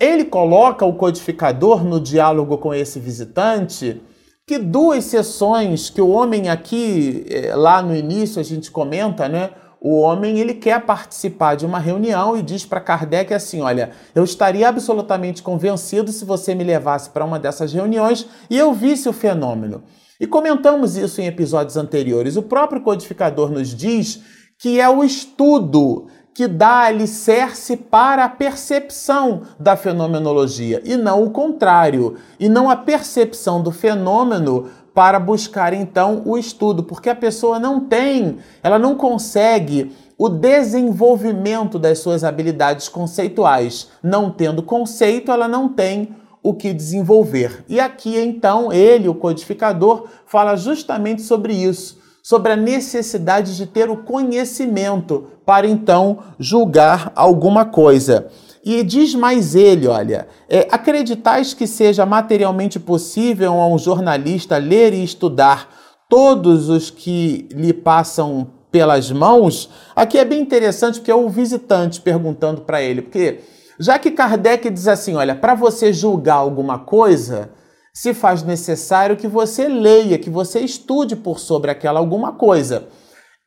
ele 0.00 0.24
coloca 0.24 0.86
o 0.86 0.94
codificador 0.94 1.84
no 1.84 2.00
diálogo 2.00 2.56
com 2.56 2.72
esse 2.72 2.98
visitante 2.98 4.00
que 4.46 4.58
duas 4.58 5.04
sessões 5.04 5.90
que 5.90 6.00
o 6.00 6.08
homem 6.08 6.48
aqui, 6.48 7.26
eh, 7.28 7.56
lá 7.56 7.82
no 7.82 7.96
início, 7.96 8.40
a 8.40 8.44
gente 8.44 8.70
comenta, 8.70 9.28
né? 9.28 9.50
O 9.80 9.98
homem 9.98 10.38
ele 10.38 10.54
quer 10.54 10.80
participar 10.82 11.56
de 11.56 11.66
uma 11.66 11.80
reunião 11.80 12.36
e 12.36 12.42
diz 12.42 12.64
para 12.64 12.80
Kardec 12.80 13.34
assim: 13.34 13.60
Olha, 13.60 13.90
eu 14.14 14.22
estaria 14.22 14.68
absolutamente 14.68 15.42
convencido 15.42 16.12
se 16.12 16.24
você 16.24 16.54
me 16.54 16.62
levasse 16.62 17.10
para 17.10 17.24
uma 17.24 17.40
dessas 17.40 17.72
reuniões 17.72 18.24
e 18.48 18.56
eu 18.56 18.72
visse 18.72 19.08
o 19.08 19.12
fenômeno. 19.12 19.82
E 20.20 20.28
comentamos 20.28 20.96
isso 20.96 21.20
em 21.20 21.26
episódios 21.26 21.76
anteriores. 21.76 22.36
O 22.36 22.42
próprio 22.42 22.80
codificador 22.80 23.50
nos 23.50 23.74
diz 23.74 24.22
que 24.58 24.80
é 24.80 24.88
o 24.88 25.02
estudo 25.02 26.06
que 26.36 26.46
dá 26.46 26.80
alicerce 26.80 27.78
para 27.78 28.26
a 28.26 28.28
percepção 28.28 29.40
da 29.58 29.74
fenomenologia 29.74 30.82
e 30.84 30.94
não 30.94 31.24
o 31.24 31.30
contrário, 31.30 32.16
e 32.38 32.46
não 32.46 32.68
a 32.68 32.76
percepção 32.76 33.62
do 33.62 33.70
fenômeno 33.70 34.68
para 34.92 35.18
buscar 35.18 35.72
então 35.72 36.20
o 36.26 36.36
estudo, 36.36 36.82
porque 36.82 37.08
a 37.08 37.14
pessoa 37.14 37.58
não 37.58 37.80
tem, 37.80 38.36
ela 38.62 38.78
não 38.78 38.96
consegue 38.96 39.96
o 40.18 40.28
desenvolvimento 40.28 41.78
das 41.78 42.00
suas 42.00 42.22
habilidades 42.22 42.86
conceituais. 42.86 43.88
Não 44.02 44.30
tendo 44.30 44.62
conceito, 44.62 45.32
ela 45.32 45.48
não 45.48 45.70
tem 45.70 46.14
o 46.42 46.52
que 46.52 46.74
desenvolver. 46.74 47.64
E 47.66 47.80
aqui 47.80 48.14
então 48.18 48.70
ele, 48.70 49.08
o 49.08 49.14
codificador, 49.14 50.06
fala 50.26 50.54
justamente 50.54 51.22
sobre 51.22 51.54
isso 51.54 52.04
sobre 52.26 52.50
a 52.50 52.56
necessidade 52.56 53.56
de 53.56 53.66
ter 53.66 53.88
o 53.88 53.98
conhecimento 53.98 55.28
para 55.46 55.64
então 55.64 56.18
julgar 56.40 57.12
alguma 57.14 57.64
coisa. 57.64 58.26
E 58.64 58.82
diz 58.82 59.14
mais 59.14 59.54
ele, 59.54 59.86
olha, 59.86 60.26
é, 60.48 60.66
acreditais 60.72 61.54
que 61.54 61.68
seja 61.68 62.04
materialmente 62.04 62.80
possível 62.80 63.52
a 63.52 63.68
um 63.68 63.78
jornalista 63.78 64.56
ler 64.56 64.92
e 64.92 65.04
estudar 65.04 65.68
todos 66.08 66.68
os 66.68 66.90
que 66.90 67.48
lhe 67.52 67.72
passam 67.72 68.48
pelas 68.72 69.12
mãos? 69.12 69.70
Aqui 69.94 70.18
é 70.18 70.24
bem 70.24 70.40
interessante 70.40 70.98
porque 70.98 71.12
é 71.12 71.14
o 71.14 71.28
visitante 71.28 72.00
perguntando 72.00 72.62
para 72.62 72.82
ele, 72.82 73.02
porque 73.02 73.38
já 73.78 74.00
que 74.00 74.10
Kardec 74.10 74.68
diz 74.68 74.88
assim, 74.88 75.14
olha, 75.14 75.36
para 75.36 75.54
você 75.54 75.92
julgar 75.92 76.34
alguma 76.34 76.76
coisa, 76.76 77.50
se 77.96 78.12
faz 78.12 78.42
necessário 78.42 79.16
que 79.16 79.26
você 79.26 79.68
leia, 79.68 80.18
que 80.18 80.28
você 80.28 80.60
estude 80.60 81.16
por 81.16 81.38
sobre 81.38 81.70
aquela 81.70 81.98
alguma 81.98 82.32
coisa. 82.32 82.88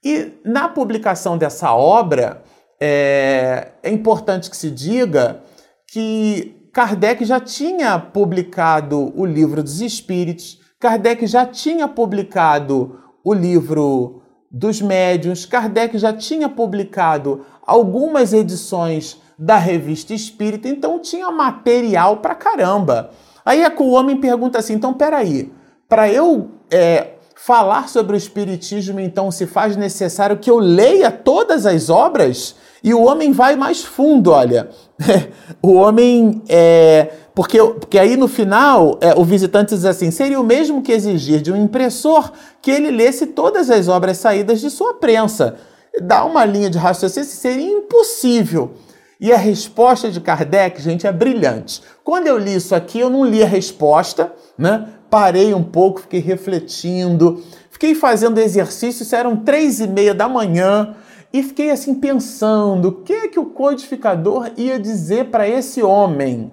E 0.03 0.31
na 0.43 0.67
publicação 0.67 1.37
dessa 1.37 1.71
obra, 1.71 2.41
é, 2.81 3.73
é 3.83 3.91
importante 3.91 4.49
que 4.49 4.57
se 4.57 4.71
diga 4.71 5.43
que 5.87 6.67
Kardec 6.73 7.23
já 7.25 7.39
tinha 7.39 7.99
publicado 7.99 9.13
o 9.15 9.23
livro 9.23 9.61
dos 9.61 9.81
Espíritos, 9.81 10.59
Kardec 10.79 11.27
já 11.27 11.45
tinha 11.45 11.87
publicado 11.87 12.99
o 13.23 13.35
livro 13.35 14.23
dos 14.49 14.81
Médiuns, 14.81 15.45
Kardec 15.45 15.95
já 15.99 16.11
tinha 16.11 16.49
publicado 16.49 17.45
algumas 17.67 18.33
edições 18.33 19.21
da 19.37 19.57
Revista 19.57 20.11
Espírita, 20.11 20.67
então 20.67 20.97
tinha 20.97 21.29
material 21.29 22.17
pra 22.17 22.33
caramba. 22.33 23.11
Aí 23.49 23.63
é 23.63 23.69
que 23.71 23.81
o 23.81 23.89
homem 23.89 24.15
pergunta 24.15 24.59
assim: 24.59 24.73
então 24.73 24.93
peraí, 24.93 25.51
para 25.87 26.07
eu 26.07 26.51
é, 26.69 27.13
falar 27.35 27.89
sobre 27.89 28.15
o 28.15 28.15
Espiritismo, 28.15 28.99
então 28.99 29.31
se 29.31 29.47
faz 29.47 29.75
necessário 29.75 30.37
que 30.37 30.51
eu 30.51 30.59
leia 30.59 31.09
todas 31.09 31.65
as 31.65 31.89
obras? 31.89 32.55
E 32.83 32.93
o 32.93 33.01
homem 33.01 33.31
vai 33.31 33.55
mais 33.55 33.83
fundo, 33.83 34.29
olha. 34.29 34.69
o 35.63 35.73
homem 35.73 36.43
é. 36.47 37.09
Porque, 37.33 37.57
porque 37.57 37.97
aí 37.97 38.15
no 38.15 38.27
final 38.27 38.99
é, 39.01 39.15
o 39.15 39.23
visitante 39.23 39.73
diz 39.73 39.83
assim: 39.83 40.11
seria 40.11 40.39
o 40.39 40.43
mesmo 40.43 40.83
que 40.83 40.91
exigir 40.91 41.41
de 41.41 41.51
um 41.51 41.55
impressor 41.55 42.31
que 42.61 42.69
ele 42.69 42.91
lesse 42.91 43.25
todas 43.25 43.71
as 43.71 43.87
obras 43.87 44.19
saídas 44.19 44.61
de 44.61 44.69
sua 44.69 44.93
prensa. 44.93 45.55
Dá 46.03 46.23
uma 46.23 46.45
linha 46.45 46.69
de 46.69 46.77
raciocínio, 46.77 47.27
seria 47.27 47.67
impossível. 47.67 48.75
E 49.19 49.33
a 49.33 49.37
resposta 49.37 50.09
de 50.09 50.21
Kardec, 50.21 50.81
gente, 50.81 51.05
é 51.05 51.11
brilhante. 51.11 51.81
Quando 52.05 52.27
eu 52.27 52.37
li 52.37 52.55
isso 52.55 52.73
aqui, 52.73 52.99
eu 52.99 53.09
não 53.09 53.25
li 53.25 53.43
a 53.43 53.47
resposta, 53.47 54.31
né? 54.57 54.87
Parei 55.09 55.53
um 55.53 55.63
pouco, 55.63 56.01
fiquei 56.01 56.21
refletindo, 56.21 57.43
fiquei 57.69 57.93
fazendo 57.93 58.37
exercícios, 58.37 59.11
eram 59.11 59.35
três 59.35 59.81
e 59.81 59.87
meia 59.87 60.13
da 60.13 60.29
manhã, 60.29 60.95
e 61.33 61.43
fiquei 61.43 61.69
assim 61.69 61.95
pensando 61.95 62.87
o 62.87 63.03
que 63.03 63.11
é 63.11 63.27
que 63.27 63.39
o 63.39 63.47
codificador 63.47 64.51
ia 64.55 64.79
dizer 64.79 65.25
para 65.25 65.47
esse 65.47 65.83
homem. 65.83 66.51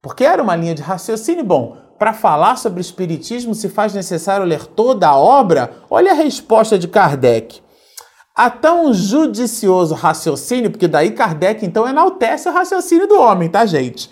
Porque 0.00 0.24
era 0.24 0.42
uma 0.42 0.56
linha 0.56 0.74
de 0.74 0.82
raciocínio. 0.82 1.44
Bom, 1.44 1.76
para 1.98 2.12
falar 2.12 2.56
sobre 2.56 2.80
o 2.80 2.82
Espiritismo 2.82 3.54
se 3.54 3.68
faz 3.68 3.94
necessário 3.94 4.46
ler 4.46 4.66
toda 4.66 5.06
a 5.06 5.16
obra? 5.16 5.70
Olha 5.88 6.12
a 6.12 6.16
resposta 6.16 6.78
de 6.78 6.88
Kardec. 6.88 7.60
Há 8.34 8.48
tão 8.48 8.94
judicioso 8.94 9.94
raciocínio, 9.94 10.70
porque 10.70 10.88
daí 10.88 11.10
Kardec 11.10 11.66
então 11.66 11.86
enaltece 11.86 12.48
o 12.48 12.52
raciocínio 12.52 13.06
do 13.06 13.20
homem, 13.20 13.48
tá, 13.48 13.66
gente? 13.66 14.10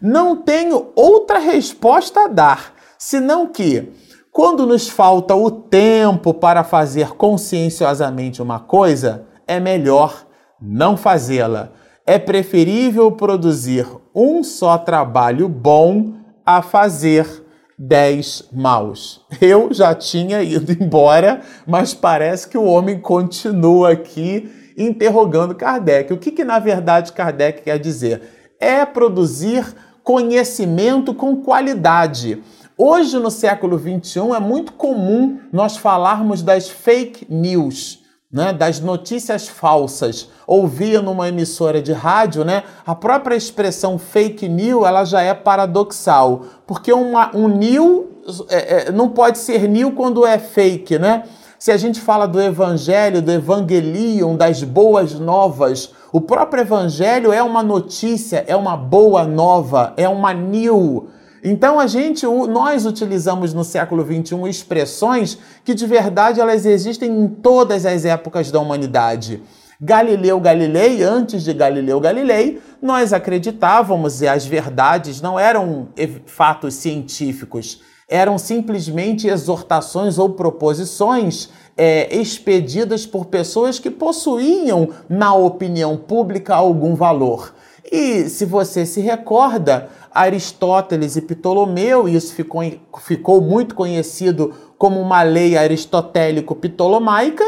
Não 0.00 0.36
tenho 0.36 0.90
outra 0.94 1.38
resposta 1.38 2.24
a 2.24 2.28
dar, 2.28 2.74
senão 2.98 3.46
que, 3.46 3.90
quando 4.30 4.66
nos 4.66 4.88
falta 4.88 5.34
o 5.34 5.50
tempo 5.50 6.34
para 6.34 6.62
fazer 6.62 7.10
conscienciosamente 7.14 8.42
uma 8.42 8.60
coisa, 8.60 9.26
é 9.46 9.58
melhor 9.58 10.26
não 10.60 10.96
fazê-la. 10.96 11.70
É 12.06 12.18
preferível 12.18 13.12
produzir 13.12 13.86
um 14.14 14.42
só 14.44 14.76
trabalho 14.76 15.48
bom 15.48 16.14
a 16.44 16.60
fazer 16.60 17.41
10 17.78 18.48
maus. 18.52 19.24
Eu 19.40 19.72
já 19.72 19.94
tinha 19.94 20.42
ido 20.42 20.72
embora, 20.82 21.40
mas 21.66 21.94
parece 21.94 22.48
que 22.48 22.58
o 22.58 22.64
homem 22.64 23.00
continua 23.00 23.92
aqui 23.92 24.50
interrogando 24.76 25.54
Kardec. 25.54 26.12
O 26.12 26.18
que, 26.18 26.30
que 26.30 26.44
na 26.44 26.58
verdade 26.58 27.12
Kardec 27.12 27.62
quer 27.62 27.78
dizer? 27.78 28.22
É 28.58 28.84
produzir 28.84 29.64
conhecimento 30.02 31.14
com 31.14 31.36
qualidade. 31.36 32.42
Hoje, 32.76 33.18
no 33.18 33.30
século 33.30 33.78
XXI, 33.78 34.32
é 34.34 34.40
muito 34.40 34.72
comum 34.72 35.38
nós 35.52 35.76
falarmos 35.76 36.42
das 36.42 36.68
fake 36.68 37.26
news 37.28 38.01
né, 38.32 38.52
das 38.52 38.80
notícias 38.80 39.46
falsas, 39.46 40.28
ouvia 40.46 41.02
numa 41.02 41.28
emissora 41.28 41.82
de 41.82 41.92
rádio, 41.92 42.44
né, 42.44 42.62
a 42.86 42.94
própria 42.94 43.36
expressão 43.36 43.98
fake 43.98 44.48
news 44.48 44.86
ela 44.86 45.04
já 45.04 45.20
é 45.20 45.34
paradoxal, 45.34 46.42
porque 46.66 46.92
uma, 46.92 47.30
um 47.36 47.46
new 47.46 48.10
é, 48.48 48.88
é, 48.88 48.92
não 48.92 49.10
pode 49.10 49.38
ser 49.38 49.68
new 49.68 49.92
quando 49.92 50.24
é 50.24 50.38
fake, 50.38 50.98
né? 50.98 51.24
se 51.62 51.70
a 51.70 51.76
gente 51.76 52.00
fala 52.00 52.26
do 52.26 52.42
evangelho, 52.42 53.22
do 53.22 53.30
evangelium, 53.30 54.36
das 54.36 54.64
boas 54.64 55.14
novas, 55.14 55.92
o 56.10 56.20
próprio 56.20 56.62
evangelho 56.62 57.32
é 57.32 57.40
uma 57.40 57.62
notícia, 57.62 58.44
é 58.48 58.56
uma 58.56 58.76
boa 58.76 59.22
nova, 59.22 59.92
é 59.96 60.08
uma 60.08 60.32
new. 60.32 61.08
Então 61.42 61.80
a 61.80 61.86
gente, 61.86 62.24
nós 62.24 62.86
utilizamos 62.86 63.52
no 63.52 63.64
século 63.64 64.04
XXI 64.04 64.48
expressões 64.48 65.38
que 65.64 65.74
de 65.74 65.86
verdade 65.86 66.40
elas 66.40 66.64
existem 66.64 67.10
em 67.10 67.28
todas 67.28 67.84
as 67.84 68.04
épocas 68.04 68.50
da 68.50 68.60
humanidade. 68.60 69.42
Galileu 69.80 70.38
Galilei, 70.38 71.02
antes 71.02 71.42
de 71.42 71.52
Galileu 71.52 71.98
Galilei, 71.98 72.60
nós 72.80 73.12
acreditávamos 73.12 74.22
e 74.22 74.28
as 74.28 74.46
verdades 74.46 75.20
não 75.20 75.38
eram 75.38 75.88
fatos 76.26 76.74
científicos 76.74 77.80
eram 78.12 78.36
simplesmente 78.36 79.26
exortações 79.26 80.18
ou 80.18 80.28
proposições 80.28 81.48
é, 81.74 82.14
expedidas 82.14 83.06
por 83.06 83.24
pessoas 83.24 83.78
que 83.78 83.90
possuíam, 83.90 84.90
na 85.08 85.34
opinião 85.34 85.96
pública, 85.96 86.54
algum 86.54 86.94
valor. 86.94 87.54
E 87.90 88.28
se 88.28 88.44
você 88.44 88.84
se 88.84 89.00
recorda, 89.00 89.88
Aristóteles 90.14 91.16
e 91.16 91.22
Ptolomeu, 91.22 92.08
e 92.08 92.14
isso 92.14 92.34
ficou, 92.34 92.62
ficou 93.00 93.40
muito 93.40 93.74
conhecido 93.74 94.54
como 94.78 95.00
uma 95.00 95.22
lei 95.22 95.56
aristotélico-ptolomaica, 95.56 97.44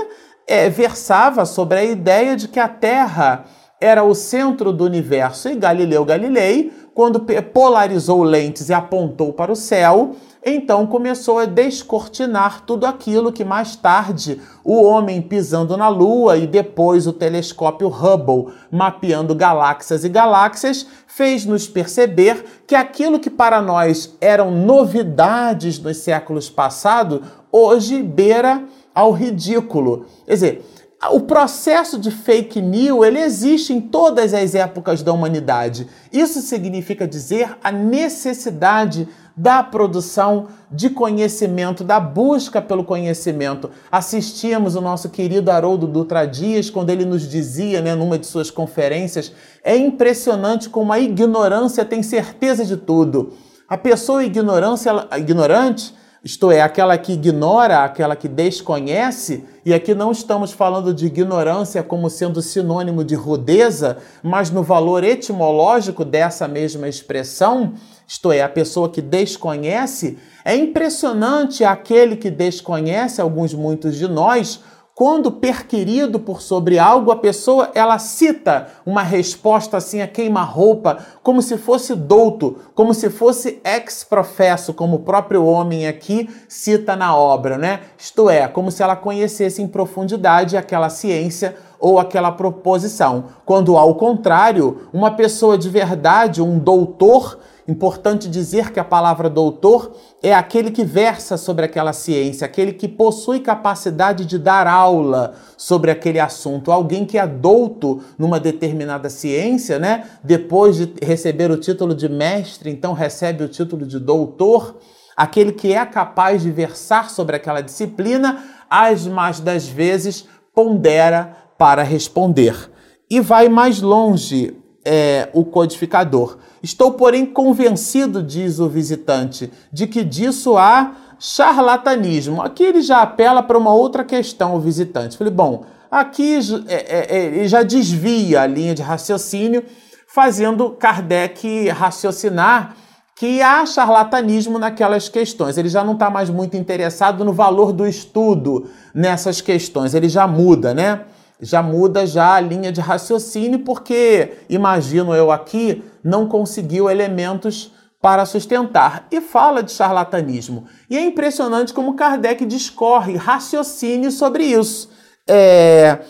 é, 0.47 0.69
versava 0.69 1.45
sobre 1.45 1.79
a 1.79 1.85
ideia 1.85 2.37
de 2.37 2.49
que 2.49 2.61
a 2.61 2.69
Terra 2.69 3.45
era 3.81 4.05
o 4.05 4.15
centro 4.15 4.73
do 4.73 4.85
universo 4.85 5.49
e 5.49 5.57
Galileu 5.57 6.05
Galilei, 6.05 6.73
quando 6.95 7.21
polarizou 7.53 8.23
lentes 8.23 8.69
e 8.69 8.73
apontou 8.73 9.33
para 9.33 9.53
o 9.53 9.57
céu, 9.57 10.15
então 10.45 10.87
começou 10.87 11.39
a 11.39 11.47
descortinar 11.47 12.63
tudo 12.67 12.85
aquilo 12.85 13.33
que 13.33 13.45
mais 13.45 13.75
tarde 13.75 14.41
o 14.63 14.83
homem 14.83 15.23
pisando 15.23 15.77
na 15.77 15.89
Lua 15.89 16.37
e 16.37 16.47
depois 16.47 17.07
o 17.07 17.13
telescópio 17.13 17.89
Hubble 17.89 18.53
mapeando 18.71 19.35
galáxias 19.35 20.05
e 20.05 20.09
galáxias 20.09 20.87
fez 21.07 21.47
nos 21.47 21.67
perceber 21.67 22.45
que 22.67 22.75
aquilo 22.75 23.19
que 23.19 23.31
para 23.31 23.63
nós 23.63 24.15
eram 24.21 24.51
novidades 24.51 25.79
nos 25.79 25.97
séculos 25.99 26.51
passados, 26.51 27.21
hoje 27.51 28.03
beira 28.03 28.65
ao 28.95 29.13
ridículo. 29.13 30.07
Quer 30.27 30.35
dizer, 30.35 30.67
o 31.11 31.21
processo 31.21 31.99
de 31.99 32.11
fake 32.11 32.61
news 32.61 33.07
ele 33.07 33.21
existe 33.21 33.73
em 33.73 33.81
todas 33.81 34.33
as 34.33 34.55
épocas 34.55 35.03
da 35.03 35.13
humanidade. 35.13 35.89
Isso 36.13 36.41
significa 36.41 37.07
dizer 37.07 37.57
a 37.63 37.71
necessidade 37.71 39.09
da 39.37 39.63
produção 39.63 40.47
de 40.71 40.89
conhecimento, 40.91 41.83
da 41.83 41.99
busca 41.99 42.63
pelo 42.63 42.85
conhecimento. 42.85 43.71
Assistíamos 43.91 44.77
o 44.77 44.81
nosso 44.81 45.09
querido 45.09 45.51
Haroldo 45.51 45.87
Dutra 45.89 46.25
Dias 46.25 46.71
quando 46.71 46.91
ele 46.91 47.05
nos 47.05 47.29
dizia, 47.29 47.81
né, 47.81 47.95
numa 47.95 48.19
de 48.19 48.27
suas 48.27 48.51
conferências, 48.51 49.33
é 49.65 49.77
impressionante 49.77 50.69
como 50.69 50.93
a 50.93 51.01
ignorância 51.01 51.85
tem 51.85 52.03
certeza 52.03 52.65
de 52.65 52.77
tudo. 52.77 53.33
A 53.69 53.77
pessoa 53.77 54.23
ignorância, 54.23 54.93
ignorante 55.19 55.95
isto 56.25 56.51
é, 56.51 56.63
aquela 56.63 56.97
que 56.97 57.13
ignora, 57.13 57.85
aquela 57.85 58.17
que 58.17 58.27
desconhece, 58.29 59.45
e 59.63 59.75
aqui 59.75 59.95
não 59.95 60.11
estamos 60.11 60.53
falando 60.53 60.95
de 60.95 61.05
ignorância 61.05 61.83
como 61.83 62.09
sendo 62.09 62.41
sinônimo 62.41 63.05
de 63.05 63.15
rudeza, 63.15 63.99
mas 64.23 64.51
no 64.51 64.63
valor 64.63 65.05
etimológico 65.05 66.03
dessa 66.03 66.49
mesma 66.49 66.89
expressão, 66.89 67.75
isto 68.09 68.33
é, 68.33 68.41
a 68.41 68.49
pessoa 68.49 68.89
que 68.89 69.03
desconhece, 69.03 70.17
é 70.47 70.57
impressionante 70.57 71.63
aquele 71.63 72.17
que 72.17 72.31
desconhece, 72.31 73.21
alguns 73.21 73.53
muitos 73.53 73.95
de 73.95 74.09
nós, 74.09 74.61
quando 74.95 75.33
perquirido 75.33 76.21
por 76.21 76.41
sobre 76.41 76.79
algo, 76.79 77.11
a 77.11 77.17
pessoa 77.17 77.73
ela 77.75 77.99
cita 77.99 78.69
uma 78.87 79.03
resposta 79.03 79.77
assim 79.77 80.01
a 80.01 80.07
queima-roupa, 80.07 80.99
como 81.21 81.43
se 81.43 81.59
fosse 81.59 81.97
douto, 81.97 82.59
como 82.77 82.95
se 82.95 83.11
fosse 83.11 83.61
ex-professo, 83.65 84.73
como 84.73 84.97
o 84.97 85.01
próprio 85.01 85.45
homem 85.45 85.89
aqui 85.89 86.31
cita 86.49 86.95
na 86.95 87.17
obra, 87.17 87.59
né? 87.59 87.81
Isto 87.99 88.31
é, 88.31 88.47
como 88.47 88.71
se 88.71 88.85
ela 88.85 88.95
conhecesse 88.95 89.61
em 89.61 89.67
profundidade 89.67 90.57
aquela 90.57 90.89
ciência 90.89 91.57
ou 91.81 91.99
aquela 91.99 92.31
proposição. 92.31 93.25
Quando 93.45 93.77
ao 93.77 93.97
contrário, 93.97 94.89
uma 94.93 95.11
pessoa 95.11 95.59
de 95.59 95.69
verdade, 95.69 96.41
um 96.41 96.57
doutor, 96.57 97.41
Importante 97.67 98.29
dizer 98.29 98.73
que 98.73 98.79
a 98.79 98.85
palavra 98.85 99.31
doutor 99.31 99.97
é 100.23 100.35
aquele 100.35 100.71
que 100.71 100.85
versa 100.85 101.39
sobre 101.39 101.65
aquela 101.65 101.95
ciência, 101.95 102.45
aquele 102.45 102.75
que 102.75 102.87
possui 102.87 103.41
capacidade 103.41 104.27
de 104.27 104.39
dar 104.39 104.67
aula 104.67 105.33
sobre 105.57 105.91
aquele 105.91 106.21
assunto. 106.21 106.71
Alguém 106.71 107.07
que 107.07 107.17
é 107.17 107.27
douto 107.27 108.03
numa 108.19 108.39
determinada 108.39 109.09
ciência, 109.09 109.79
né? 109.79 110.05
Depois 110.23 110.77
de 110.77 110.93
receber 111.03 111.51
o 111.51 111.57
título 111.57 111.95
de 111.95 112.07
mestre, 112.07 112.69
então 112.69 112.93
recebe 112.93 113.43
o 113.43 113.49
título 113.49 113.87
de 113.87 113.99
doutor. 113.99 114.77
Aquele 115.17 115.53
que 115.53 115.73
é 115.73 115.87
capaz 115.87 116.43
de 116.43 116.51
versar 116.51 117.09
sobre 117.09 117.37
aquela 117.37 117.63
disciplina, 117.63 118.45
as 118.69 119.07
mais 119.07 119.41
das 119.41 119.67
vezes 119.67 120.29
pondera 120.55 121.35
para 121.57 121.83
responder. 121.83 122.71
E 123.09 123.21
vai 123.21 123.49
mais 123.49 123.81
longe 123.81 124.55
é, 124.85 125.29
o 125.33 125.45
codificador. 125.45 126.39
Estou, 126.63 126.93
porém, 126.93 127.27
convencido, 127.27 128.23
diz 128.23 128.59
o 128.59 128.69
visitante, 128.69 129.51
de 129.73 129.87
que 129.87 130.05
disso 130.05 130.57
há 130.57 130.93
charlatanismo. 131.19 132.43
Aqui 132.43 132.63
ele 132.63 132.83
já 132.83 133.03
apela 133.03 133.43
para 133.43 133.59
uma 133.59 133.73
outra 133.73 134.05
questão, 134.05 134.55
o 134.55 134.61
visitante. 134.61 135.17
Falei, 135.17 135.33
bom, 135.33 135.65
aqui 135.91 136.39
é, 136.69 136.75
é, 136.75 137.17
é, 137.17 137.25
ele 137.27 137.49
já 137.49 137.63
desvia 137.63 138.43
a 138.43 138.47
linha 138.47 138.75
de 138.75 138.83
raciocínio, 138.83 139.65
fazendo 140.07 140.71
Kardec 140.71 141.69
raciocinar 141.71 142.77
que 143.17 143.41
há 143.41 143.65
charlatanismo 143.65 144.59
naquelas 144.59 145.09
questões. 145.09 145.57
Ele 145.57 145.69
já 145.69 145.85
não 145.85 145.93
está 145.95 146.11
mais 146.11 146.29
muito 146.29 146.57
interessado 146.57 147.25
no 147.25 147.33
valor 147.33 147.73
do 147.73 147.87
estudo 147.87 148.69
nessas 148.93 149.41
questões. 149.41 149.95
Ele 149.95 150.09
já 150.09 150.27
muda, 150.27 150.75
né? 150.75 151.03
Já 151.41 151.63
muda 151.63 152.07
já 152.07 152.35
a 152.35 152.41
linha 152.41 152.71
de 152.71 152.81
raciocínio, 152.81 153.61
porque, 153.61 154.35
imagino 154.49 155.15
eu 155.15 155.31
aqui, 155.31 155.85
não 156.03 156.29
conseguiu 156.29 156.91
elementos 156.91 157.73
para 158.01 158.27
sustentar. 158.27 159.07
E 159.11 159.21
fala 159.21 159.63
de 159.63 159.73
charlatanismo. 159.73 160.67
E 160.89 160.97
é 160.97 161.01
impressionante 161.01 161.73
como 161.73 161.95
Kardec 161.95 162.45
discorre, 162.45 163.17
raciocínio 163.17 164.11
sobre 164.11 164.45
isso. 164.45 164.91
É, 165.29 166.01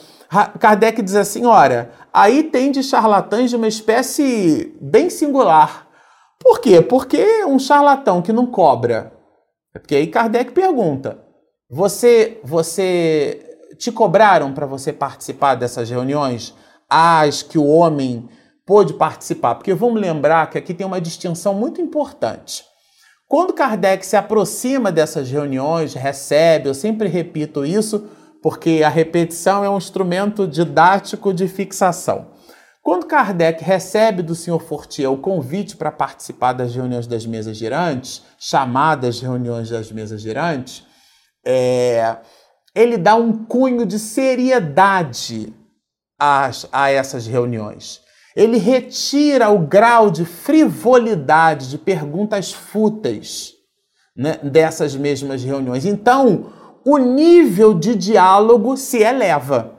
Kardec 0.59 1.01
diz 1.01 1.15
assim: 1.15 1.47
olha, 1.47 1.91
aí 2.13 2.43
tem 2.43 2.71
de 2.71 2.83
charlatães 2.83 3.51
de 3.51 3.57
uma 3.57 3.69
espécie 3.69 4.77
bem 4.81 5.09
singular. 5.09 5.87
Por 6.41 6.61
quê? 6.61 6.83
Porque 6.83 7.45
um 7.45 7.59
charlatão 7.59 8.21
que 8.21 8.33
não 8.33 8.47
cobra. 8.47 9.13
É 9.75 9.79
porque 9.79 9.95
aí 9.95 10.09
Kardec 10.09 10.53
pergunta: 10.53 11.19
você, 11.71 12.41
você 12.43 13.54
te 13.79 13.93
cobraram 13.93 14.53
para 14.53 14.67
você 14.67 14.93
participar 14.93 15.55
dessas 15.55 15.91
reuniões? 15.91 16.55
As 16.89 17.43
que 17.43 17.59
o 17.59 17.67
homem 17.67 18.29
pôde 18.67 18.95
participar? 18.95 19.57
Porque 19.57 19.75
vamos 19.75 20.01
lembrar 20.01 20.49
que 20.51 20.59
aqui 20.59 20.73
tem 20.73 20.87
uma 20.87 21.01
distinção 21.01 21.55
muito 21.55 21.81
importante. 21.81 22.65
Quando 23.27 23.53
Kardec 23.53 24.05
se 24.05 24.17
aproxima 24.17 24.93
dessas 24.93 25.31
reuniões, 25.31 25.95
recebe, 25.95 26.69
eu 26.69 26.75
sempre 26.75 27.09
repito 27.09 27.65
isso, 27.65 28.09
porque 28.43 28.83
a 28.85 28.89
repetição 28.89 29.65
é 29.65 29.71
um 29.71 29.79
instrumento 29.79 30.47
didático 30.47 31.33
de 31.33 31.49
fixação. 31.49 32.29
Quando 32.83 33.07
Kardec 33.07 33.65
recebe 33.65 34.23
do 34.23 34.35
Sr. 34.35 34.61
Fortier 34.61 35.11
o 35.11 35.17
convite 35.17 35.75
para 35.75 35.91
participar 35.91 36.53
das 36.53 36.75
reuniões 36.75 37.07
das 37.07 37.25
mesas 37.25 37.57
girantes, 37.57 38.23
chamadas 38.39 39.21
reuniões 39.21 39.71
das 39.71 39.91
mesas 39.91 40.21
girantes, 40.21 40.85
é, 41.43 42.19
ele 42.75 42.97
dá 42.97 43.15
um 43.15 43.45
cunho 43.45 43.87
de 43.87 43.99
seriedade 43.99 45.55
a, 46.19 46.51
a 46.73 46.91
essas 46.91 47.27
reuniões. 47.27 48.01
Ele 48.35 48.59
retira 48.59 49.49
o 49.49 49.61
grau 49.61 50.11
de 50.11 50.25
frivolidade, 50.25 51.71
de 51.71 51.79
perguntas 51.79 52.53
fúteis 52.53 53.53
né, 54.17 54.39
dessas 54.43 54.97
mesmas 54.97 55.45
reuniões. 55.45 55.85
Então, 55.85 56.53
o 56.85 56.99
nível 56.99 57.75
de 57.75 57.95
diálogo 57.95 58.77
se 58.77 58.99
eleva. 58.99 59.73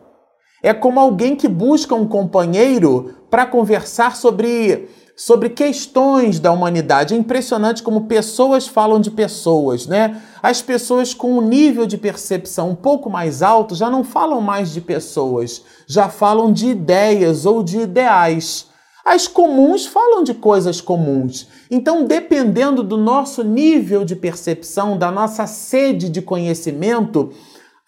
É 0.64 0.74
como 0.74 1.00
alguém 1.00 1.36
que 1.36 1.48
busca 1.48 1.94
um 1.94 2.08
companheiro 2.08 3.14
para 3.30 3.46
conversar 3.46 4.16
sobre 4.16 4.90
sobre 5.16 5.50
questões 5.50 6.40
da 6.40 6.52
humanidade. 6.52 7.14
É 7.14 7.18
impressionante 7.18 7.82
como 7.82 8.06
pessoas 8.06 8.68
falam 8.68 9.00
de 9.00 9.10
pessoas, 9.10 9.88
né? 9.88 10.22
As 10.44 10.62
pessoas 10.62 11.14
com 11.14 11.38
um 11.38 11.42
nível 11.42 11.86
de 11.86 11.98
percepção 11.98 12.72
um 12.72 12.76
pouco 12.76 13.10
mais 13.10 13.42
alto 13.42 13.76
já 13.76 13.90
não 13.90 14.04
falam 14.04 14.42
mais 14.42 14.74
de 14.74 14.82
pessoas, 14.82 15.64
já 15.88 16.10
falam 16.10 16.52
de 16.52 16.68
ideias 16.68 17.46
ou 17.46 17.64
de 17.64 17.80
ideais. 17.80 18.68
As 19.06 19.28
comuns 19.28 19.86
falam 19.86 20.24
de 20.24 20.34
coisas 20.34 20.82
comuns. 20.82 21.48
Então, 21.70 22.06
dependendo 22.06 22.84
do 22.84 22.98
nosso 22.98 23.44
nível 23.44 24.04
de 24.04 24.16
percepção, 24.16 24.98
da 24.98 25.12
nossa 25.12 25.46
sede 25.48 26.10
de 26.10 26.22
conhecimento, 26.22 27.32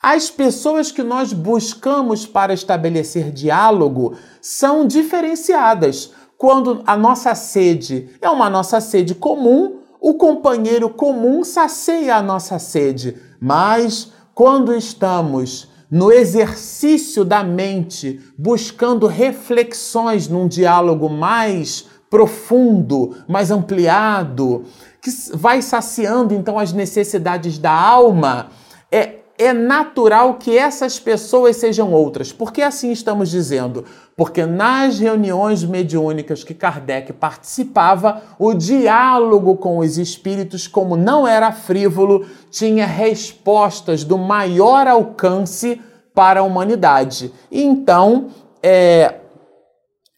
As 0.01 0.29
pessoas 0.29 0.91
que 0.91 1.01
nós 1.01 1.33
buscamos 1.33 2.25
para 2.25 2.53
estabelecer 2.53 3.31
diálogo 3.31 4.15
são 4.39 4.85
diferenciadas. 4.85 6.11
Quando 6.37 6.83
a 6.85 6.95
nossa 6.95 7.33
sede 7.33 8.09
é 8.21 8.29
uma 8.29 8.49
nossa 8.49 8.79
sede 8.79 9.15
comum, 9.15 9.79
o 9.99 10.13
companheiro 10.13 10.89
comum 10.89 11.43
sacia 11.43 12.15
a 12.15 12.21
nossa 12.21 12.59
sede, 12.59 13.17
mas 13.39 14.11
quando 14.35 14.75
estamos 14.75 15.67
no 15.89 16.11
exercício 16.11 17.25
da 17.25 17.43
mente, 17.43 18.19
buscando 18.37 19.07
reflexões 19.07 20.27
num 20.27 20.47
diálogo 20.47 21.09
mais 21.09 21.87
profundo, 22.09 23.15
mais 23.27 23.49
ampliado, 23.49 24.65
que 25.01 25.09
vai 25.33 25.61
saciando 25.61 26.33
então 26.33 26.59
as 26.59 26.71
necessidades 26.71 27.57
da 27.57 27.71
alma, 27.71 28.49
é, 28.91 29.19
é 29.37 29.53
natural 29.53 30.35
que 30.35 30.57
essas 30.57 30.99
pessoas 30.99 31.57
sejam 31.57 31.93
outras. 31.93 32.31
Por 32.31 32.51
que 32.51 32.61
assim 32.61 32.91
estamos 32.91 33.29
dizendo? 33.29 33.85
Porque 34.15 34.45
nas 34.45 34.97
reuniões 34.97 35.63
mediúnicas 35.63 36.43
que 36.43 36.55
Kardec 36.55 37.13
participava, 37.13 38.23
o 38.39 38.53
diálogo 38.53 39.55
com 39.57 39.77
os 39.77 39.97
espíritos, 39.97 40.67
como 40.67 40.97
não 40.97 41.27
era 41.27 41.51
frívolo, 41.51 42.25
tinha 42.49 42.87
respostas 42.87 44.03
do 44.03 44.17
maior 44.17 44.87
alcance 44.87 45.79
para 46.15 46.39
a 46.39 46.43
humanidade. 46.43 47.31
Então, 47.51 48.29
é, 48.63 49.15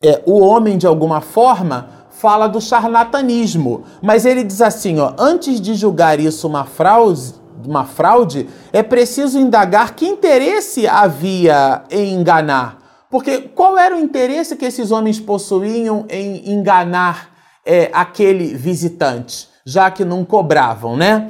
é, 0.02 0.22
o 0.26 0.40
homem, 0.40 0.78
de 0.78 0.88
alguma 0.88 1.20
forma, 1.20 1.90
fala 2.10 2.48
do 2.48 2.62
charlatanismo, 2.62 3.84
mas 4.02 4.26
ele 4.26 4.46
diz 4.46 4.62
assim: 4.62 4.98
ó, 5.00 5.14
antes 5.18 5.60
de 5.60 5.74
julgar 5.74 6.20
isso 6.22 6.48
uma 6.48 6.64
fraude, 6.64 7.34
uma 7.66 7.86
fraude, 7.86 8.48
é 8.72 8.84
preciso 8.84 9.40
indagar 9.40 9.96
que 9.96 10.06
interesse 10.06 10.88
havia 10.88 11.84
em 11.90 12.14
enganar. 12.14 12.78
Porque 13.10 13.42
qual 13.42 13.78
era 13.78 13.96
o 13.96 14.00
interesse 14.00 14.56
que 14.56 14.66
esses 14.66 14.92
homens 14.92 15.20
possuíam 15.20 16.06
em 16.10 16.52
enganar 16.52 17.30
é, 17.66 17.90
aquele 17.92 18.54
visitante, 18.54 19.48
já 19.66 19.90
que 19.90 20.06
não 20.06 20.24
cobravam, 20.24 20.96
né? 20.96 21.30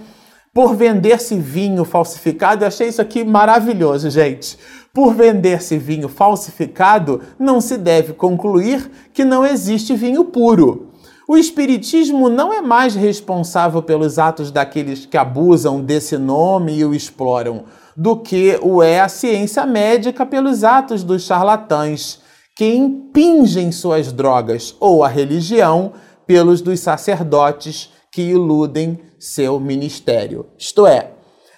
Por 0.54 0.76
vender-se 0.76 1.36
vinho 1.36 1.86
falsificado, 1.86 2.64
eu 2.64 2.68
achei 2.68 2.88
isso 2.88 3.02
aqui 3.02 3.24
maravilhoso, 3.24 4.10
gente. 4.10 4.58
Por 4.94 5.14
vender-se 5.14 5.78
vinho 5.78 6.10
falsificado, 6.10 7.22
não 7.38 7.62
se 7.62 7.78
deve 7.78 8.14
concluir 8.14 8.90
que 9.14 9.24
não 9.24 9.46
existe 9.46 9.96
vinho 9.96 10.26
puro. 10.26 10.89
O 11.32 11.38
Espiritismo 11.38 12.28
não 12.28 12.52
é 12.52 12.60
mais 12.60 12.96
responsável 12.96 13.84
pelos 13.84 14.18
atos 14.18 14.50
daqueles 14.50 15.06
que 15.06 15.16
abusam 15.16 15.80
desse 15.80 16.18
nome 16.18 16.80
e 16.80 16.84
o 16.84 16.92
exploram, 16.92 17.66
do 17.96 18.18
que 18.18 18.58
o 18.64 18.82
é 18.82 19.00
a 19.00 19.08
ciência 19.08 19.64
médica 19.64 20.26
pelos 20.26 20.64
atos 20.64 21.04
dos 21.04 21.22
charlatães, 21.22 22.20
que 22.56 22.74
impingem 22.74 23.72
suas 23.72 24.12
drogas, 24.12 24.76
ou 24.80 25.04
a 25.04 25.08
religião 25.08 25.94
pelos 26.26 26.62
dos 26.62 26.80
sacerdotes 26.80 27.92
que 28.12 28.24
iludem 28.24 29.00
seu 29.20 29.60
ministério. 29.60 30.48
Isto 30.58 30.88
é, 30.88 31.12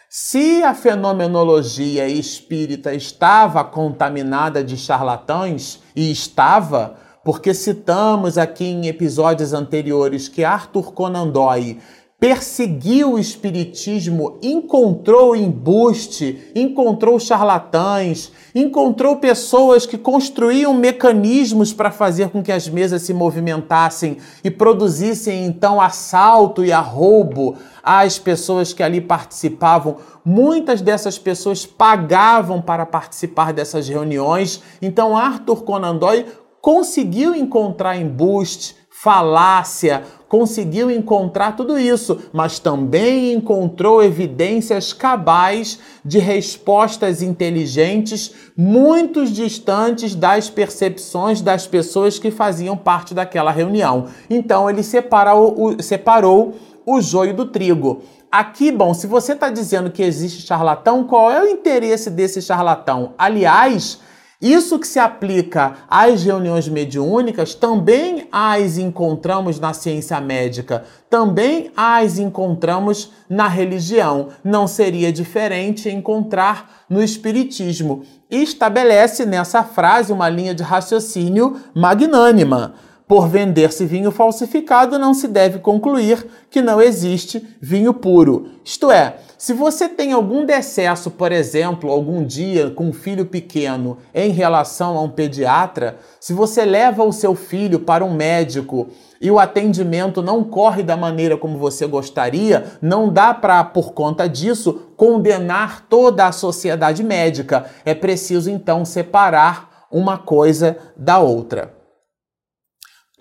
se 0.10 0.62
a 0.64 0.74
fenomenologia 0.74 2.10
espírita 2.10 2.94
estava 2.94 3.64
contaminada 3.64 4.66
de 4.66 4.76
charlatães, 4.76 5.80
e 5.96 6.12
estava, 6.12 6.98
porque 7.24 7.54
citamos 7.54 8.38
aqui 8.38 8.66
em 8.66 8.88
episódios 8.88 9.54
anteriores 9.54 10.28
que 10.28 10.44
Arthur 10.44 10.92
Conan 10.94 11.28
Doyle 11.28 11.80
perseguiu 12.22 13.14
o 13.14 13.20
espiritismo, 13.20 14.38
encontrou 14.44 15.36
embuste, 15.36 16.52
encontrou 16.54 17.20
charlatães, 17.20 18.32
encontrou 18.54 19.16
pessoas 19.16 19.88
que 19.88 19.98
construíam 19.98 20.72
mecanismos 20.72 21.74
para 21.74 21.90
fazer 21.90 22.30
com 22.30 22.44
que 22.44 22.52
as 22.52 22.70
mesas 22.70 23.02
se 23.02 23.12
movimentassem 23.12 24.18
e 24.44 24.52
produzissem 24.52 25.48
então 25.48 25.82
assalto 25.82 26.64
e 26.64 26.72
arroubo 26.72 27.56
às 27.82 28.20
pessoas 28.20 28.72
que 28.72 28.84
ali 28.84 29.02
participavam. 29.02 29.98
Muitas 30.24 30.80
dessas 30.80 31.18
pessoas 31.18 31.66
pagavam 31.66 32.62
para 32.62 32.86
participar 32.86 33.52
dessas 33.52 33.90
reuniões. 33.90 34.62
Então 34.80 35.18
Arthur 35.18 35.64
Conan 35.64 35.96
Doyle 35.96 36.28
conseguiu 36.62 37.34
encontrar 37.36 37.98
embuste, 37.98 38.76
falácia, 38.90 40.04
conseguiu 40.30 40.92
encontrar 40.92 41.58
tudo 41.58 41.78
isso, 41.78 42.20
mas 42.32 42.60
também 42.60 43.34
encontrou 43.34 44.04
evidências 44.04 44.94
cabais 44.94 45.80
de 46.06 46.20
respostas 46.20 47.22
inteligentes 47.22 48.32
muito 48.56 49.26
distantes 49.26 50.14
das 50.14 50.50
percepções 50.50 51.42
das 51.42 51.66
pessoas 51.66 52.20
que 52.20 52.30
faziam 52.30 52.78
parte 52.78 53.14
daquela 53.14 53.52
reunião. 53.52 54.06
Então 54.30 54.70
ele 54.70 54.84
separou 54.84 55.56
o, 55.60 55.82
separou 55.82 56.54
o 56.86 57.02
joio 57.02 57.34
do 57.34 57.48
trigo. 57.48 58.04
Aqui, 58.32 58.72
bom, 58.72 58.94
se 58.94 59.08
você 59.08 59.34
está 59.34 59.50
dizendo 59.50 59.92
que 59.92 60.04
existe 60.04 60.48
charlatão, 60.48 61.04
qual 61.04 61.30
é 61.30 61.44
o 61.44 61.48
interesse 61.48 62.10
desse 62.10 62.42
charlatão? 62.42 63.14
Aliás, 63.18 64.00
isso 64.42 64.80
que 64.80 64.88
se 64.88 64.98
aplica 64.98 65.76
às 65.88 66.24
reuniões 66.24 66.68
mediúnicas 66.68 67.54
também 67.54 68.28
as 68.32 68.80
encontramos 68.80 69.60
na 69.60 69.72
ciência 69.72 70.20
médica, 70.20 70.84
também 71.10 71.72
as 71.78 72.18
encontramos 72.18 73.12
na 73.30 73.48
religião. 73.48 74.30
Não 74.44 74.66
seria 74.66 75.12
diferente 75.12 75.90
encontrar 75.90 76.86
no 76.90 77.04
espiritismo. 77.04 78.04
E 78.32 78.42
estabelece 78.42 79.26
nessa 79.28 79.64
frase 79.64 80.12
uma 80.12 80.28
linha 80.28 80.56
de 80.56 80.64
raciocínio 80.64 81.58
magnânima. 81.76 82.74
Por 83.12 83.28
vender-se 83.28 83.86
vinho 83.86 84.10
falsificado, 84.10 84.98
não 84.98 85.14
se 85.14 85.28
deve 85.28 85.60
concluir 85.60 86.26
que 86.50 86.62
não 86.62 86.82
existe 86.82 87.46
vinho 87.60 87.94
puro. 87.94 88.52
Isto 88.64 88.90
é, 88.90 89.18
se 89.38 89.52
você 89.52 89.90
tem 89.90 90.14
algum 90.14 90.46
decesso, 90.46 91.12
por 91.12 91.30
exemplo, 91.34 91.92
algum 91.92 92.24
dia 92.24 92.70
com 92.70 92.86
um 92.86 92.94
filho 92.94 93.26
pequeno 93.26 93.98
em 94.16 94.30
relação 94.30 94.98
a 94.98 95.02
um 95.02 95.10
pediatra, 95.10 95.98
se 96.22 96.32
você 96.32 96.64
leva 96.64 97.04
o 97.04 97.12
seu 97.12 97.36
filho 97.36 97.82
para 97.82 98.06
um 98.06 98.14
médico 98.14 98.88
e 99.20 99.30
o 99.30 99.40
atendimento 99.40 100.22
não 100.22 100.42
corre 100.42 100.82
da 100.82 100.96
maneira 100.96 101.36
como 101.36 101.58
você 101.58 101.86
gostaria, 101.86 102.64
não 102.82 103.12
dá 103.12 103.34
para, 103.34 103.62
por 103.62 103.92
conta 103.92 104.26
disso, 104.30 104.84
condenar 104.96 105.86
toda 105.90 106.28
a 106.28 106.32
sociedade 106.32 107.04
médica. 107.04 107.66
É 107.84 107.94
preciso 107.94 108.50
então 108.50 108.86
separar 108.86 109.86
uma 109.92 110.18
coisa 110.18 110.78
da 110.96 111.20
outra. 111.20 111.81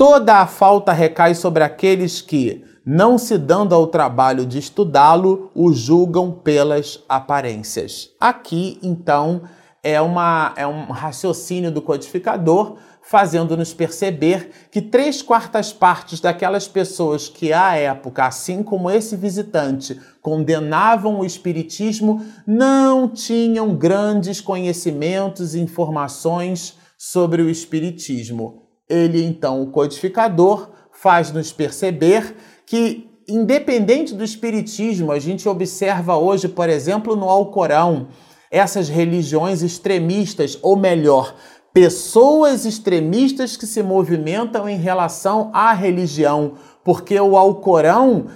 Toda 0.01 0.37
a 0.37 0.47
falta 0.47 0.95
recai 0.95 1.35
sobre 1.35 1.63
aqueles 1.63 2.23
que, 2.23 2.65
não 2.87 3.19
se 3.19 3.37
dando 3.37 3.75
ao 3.75 3.87
trabalho 3.87 4.47
de 4.47 4.59
estudá-lo, 4.59 5.51
o 5.55 5.75
julgam 5.75 6.33
pelas 6.33 7.05
aparências. 7.07 8.09
Aqui, 8.19 8.79
então, 8.83 9.43
é, 9.83 10.01
uma, 10.01 10.55
é 10.57 10.67
um 10.67 10.87
raciocínio 10.87 11.71
do 11.71 11.83
codificador 11.83 12.79
fazendo-nos 13.03 13.75
perceber 13.75 14.51
que 14.71 14.81
três 14.81 15.21
quartas 15.21 15.71
partes 15.71 16.19
daquelas 16.19 16.67
pessoas 16.67 17.29
que 17.29 17.53
à 17.53 17.77
época, 17.77 18.25
assim 18.25 18.63
como 18.63 18.91
esse 18.91 19.15
visitante, 19.17 20.01
condenavam 20.23 21.21
o 21.21 21.27
espiritismo, 21.27 22.25
não 22.47 23.07
tinham 23.07 23.77
grandes 23.77 24.41
conhecimentos 24.41 25.55
e 25.55 25.61
informações 25.61 26.79
sobre 26.97 27.43
o 27.43 27.51
espiritismo. 27.51 28.60
Ele, 28.91 29.25
então, 29.25 29.63
o 29.63 29.69
codificador, 29.69 30.69
faz-nos 30.91 31.53
perceber 31.53 32.37
que, 32.67 33.09
independente 33.29 34.15
do 34.15 34.25
espiritismo, 34.25 35.13
a 35.13 35.19
gente 35.19 35.49
observa 35.49 36.17
hoje, 36.17 36.49
por 36.49 36.69
exemplo, 36.69 37.15
no 37.15 37.29
Alcorão, 37.29 38.09
essas 38.51 38.89
religiões 38.89 39.63
extremistas, 39.63 40.59
ou 40.61 40.77
melhor, 40.77 41.35
pessoas 41.73 42.65
extremistas 42.65 43.57
que 43.57 43.67
se 43.67 43.83
movimentam 43.83 44.69
em 44.69 44.77
relação 44.77 45.51
à 45.55 45.73
religião, 45.73 46.55
porque 46.85 47.19
o 47.19 47.37
Alcorão 47.37 48.27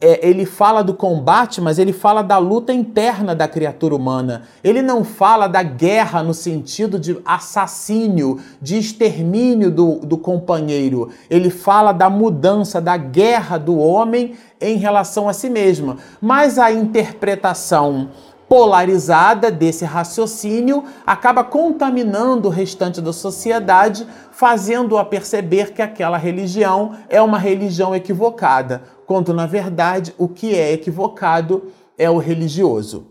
é, 0.00 0.28
ele 0.28 0.46
fala 0.46 0.84
do 0.84 0.94
combate, 0.94 1.60
mas 1.60 1.80
ele 1.80 1.92
fala 1.92 2.22
da 2.22 2.38
luta 2.38 2.72
interna 2.72 3.34
da 3.34 3.48
criatura 3.48 3.94
humana. 3.94 4.42
Ele 4.62 4.80
não 4.80 5.02
fala 5.02 5.48
da 5.48 5.64
guerra 5.64 6.22
no 6.22 6.32
sentido 6.32 6.98
de 6.98 7.18
assassínio, 7.24 8.38
de 8.62 8.78
extermínio 8.78 9.72
do, 9.72 9.96
do 9.96 10.16
companheiro. 10.16 11.10
Ele 11.28 11.50
fala 11.50 11.90
da 11.90 12.08
mudança, 12.08 12.80
da 12.80 12.96
guerra 12.96 13.58
do 13.58 13.76
homem 13.76 14.34
em 14.60 14.76
relação 14.76 15.28
a 15.28 15.32
si 15.32 15.50
mesmo. 15.50 15.96
Mas 16.20 16.56
a 16.58 16.70
interpretação 16.70 18.10
polarizada 18.48 19.50
desse 19.50 19.84
raciocínio 19.84 20.84
acaba 21.06 21.42
contaminando 21.42 22.48
o 22.48 22.50
restante 22.50 23.00
da 23.00 23.12
sociedade, 23.12 24.06
fazendo-a 24.30 25.04
perceber 25.04 25.72
que 25.72 25.82
aquela 25.82 26.16
religião 26.16 26.96
é 27.08 27.20
uma 27.20 27.38
religião 27.38 27.94
equivocada, 27.94 28.82
quando 29.06 29.32
na 29.32 29.46
verdade 29.46 30.14
o 30.18 30.28
que 30.28 30.54
é 30.54 30.72
equivocado 30.72 31.72
é 31.96 32.10
o 32.10 32.18
religioso. 32.18 33.06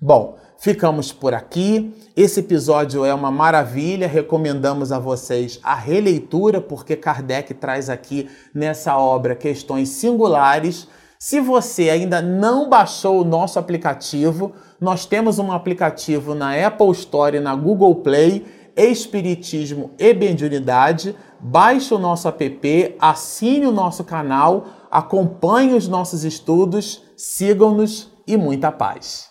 Bom, 0.00 0.36
ficamos 0.58 1.12
por 1.12 1.34
aqui. 1.34 1.94
Esse 2.16 2.40
episódio 2.40 3.04
é 3.04 3.14
uma 3.14 3.30
maravilha, 3.30 4.06
recomendamos 4.06 4.92
a 4.92 4.98
vocês 4.98 5.58
a 5.62 5.74
releitura, 5.74 6.60
porque 6.60 6.96
Kardec 6.96 7.54
traz 7.54 7.88
aqui 7.88 8.28
nessa 8.54 8.96
obra 8.96 9.34
questões 9.34 9.88
singulares. 9.88 10.88
Se 11.18 11.40
você 11.40 11.90
ainda 11.90 12.22
não 12.22 12.68
baixou 12.68 13.20
o 13.20 13.24
nosso 13.24 13.58
aplicativo, 13.58 14.52
nós 14.80 15.04
temos 15.04 15.40
um 15.40 15.50
aplicativo 15.50 16.32
na 16.32 16.54
Apple 16.64 16.92
Store 16.92 17.36
e 17.36 17.40
na 17.40 17.56
Google 17.56 17.96
Play, 17.96 18.46
Espiritismo 18.76 19.90
e 19.98 20.14
Mediunidade. 20.14 21.16
Baixe 21.40 21.92
o 21.92 21.98
nosso 21.98 22.28
app, 22.28 22.96
assine 23.00 23.66
o 23.66 23.72
nosso 23.72 24.04
canal, 24.04 24.66
acompanhe 24.88 25.74
os 25.74 25.88
nossos 25.88 26.22
estudos, 26.22 27.02
sigam-nos 27.16 28.12
e 28.24 28.36
muita 28.36 28.70
paz. 28.70 29.28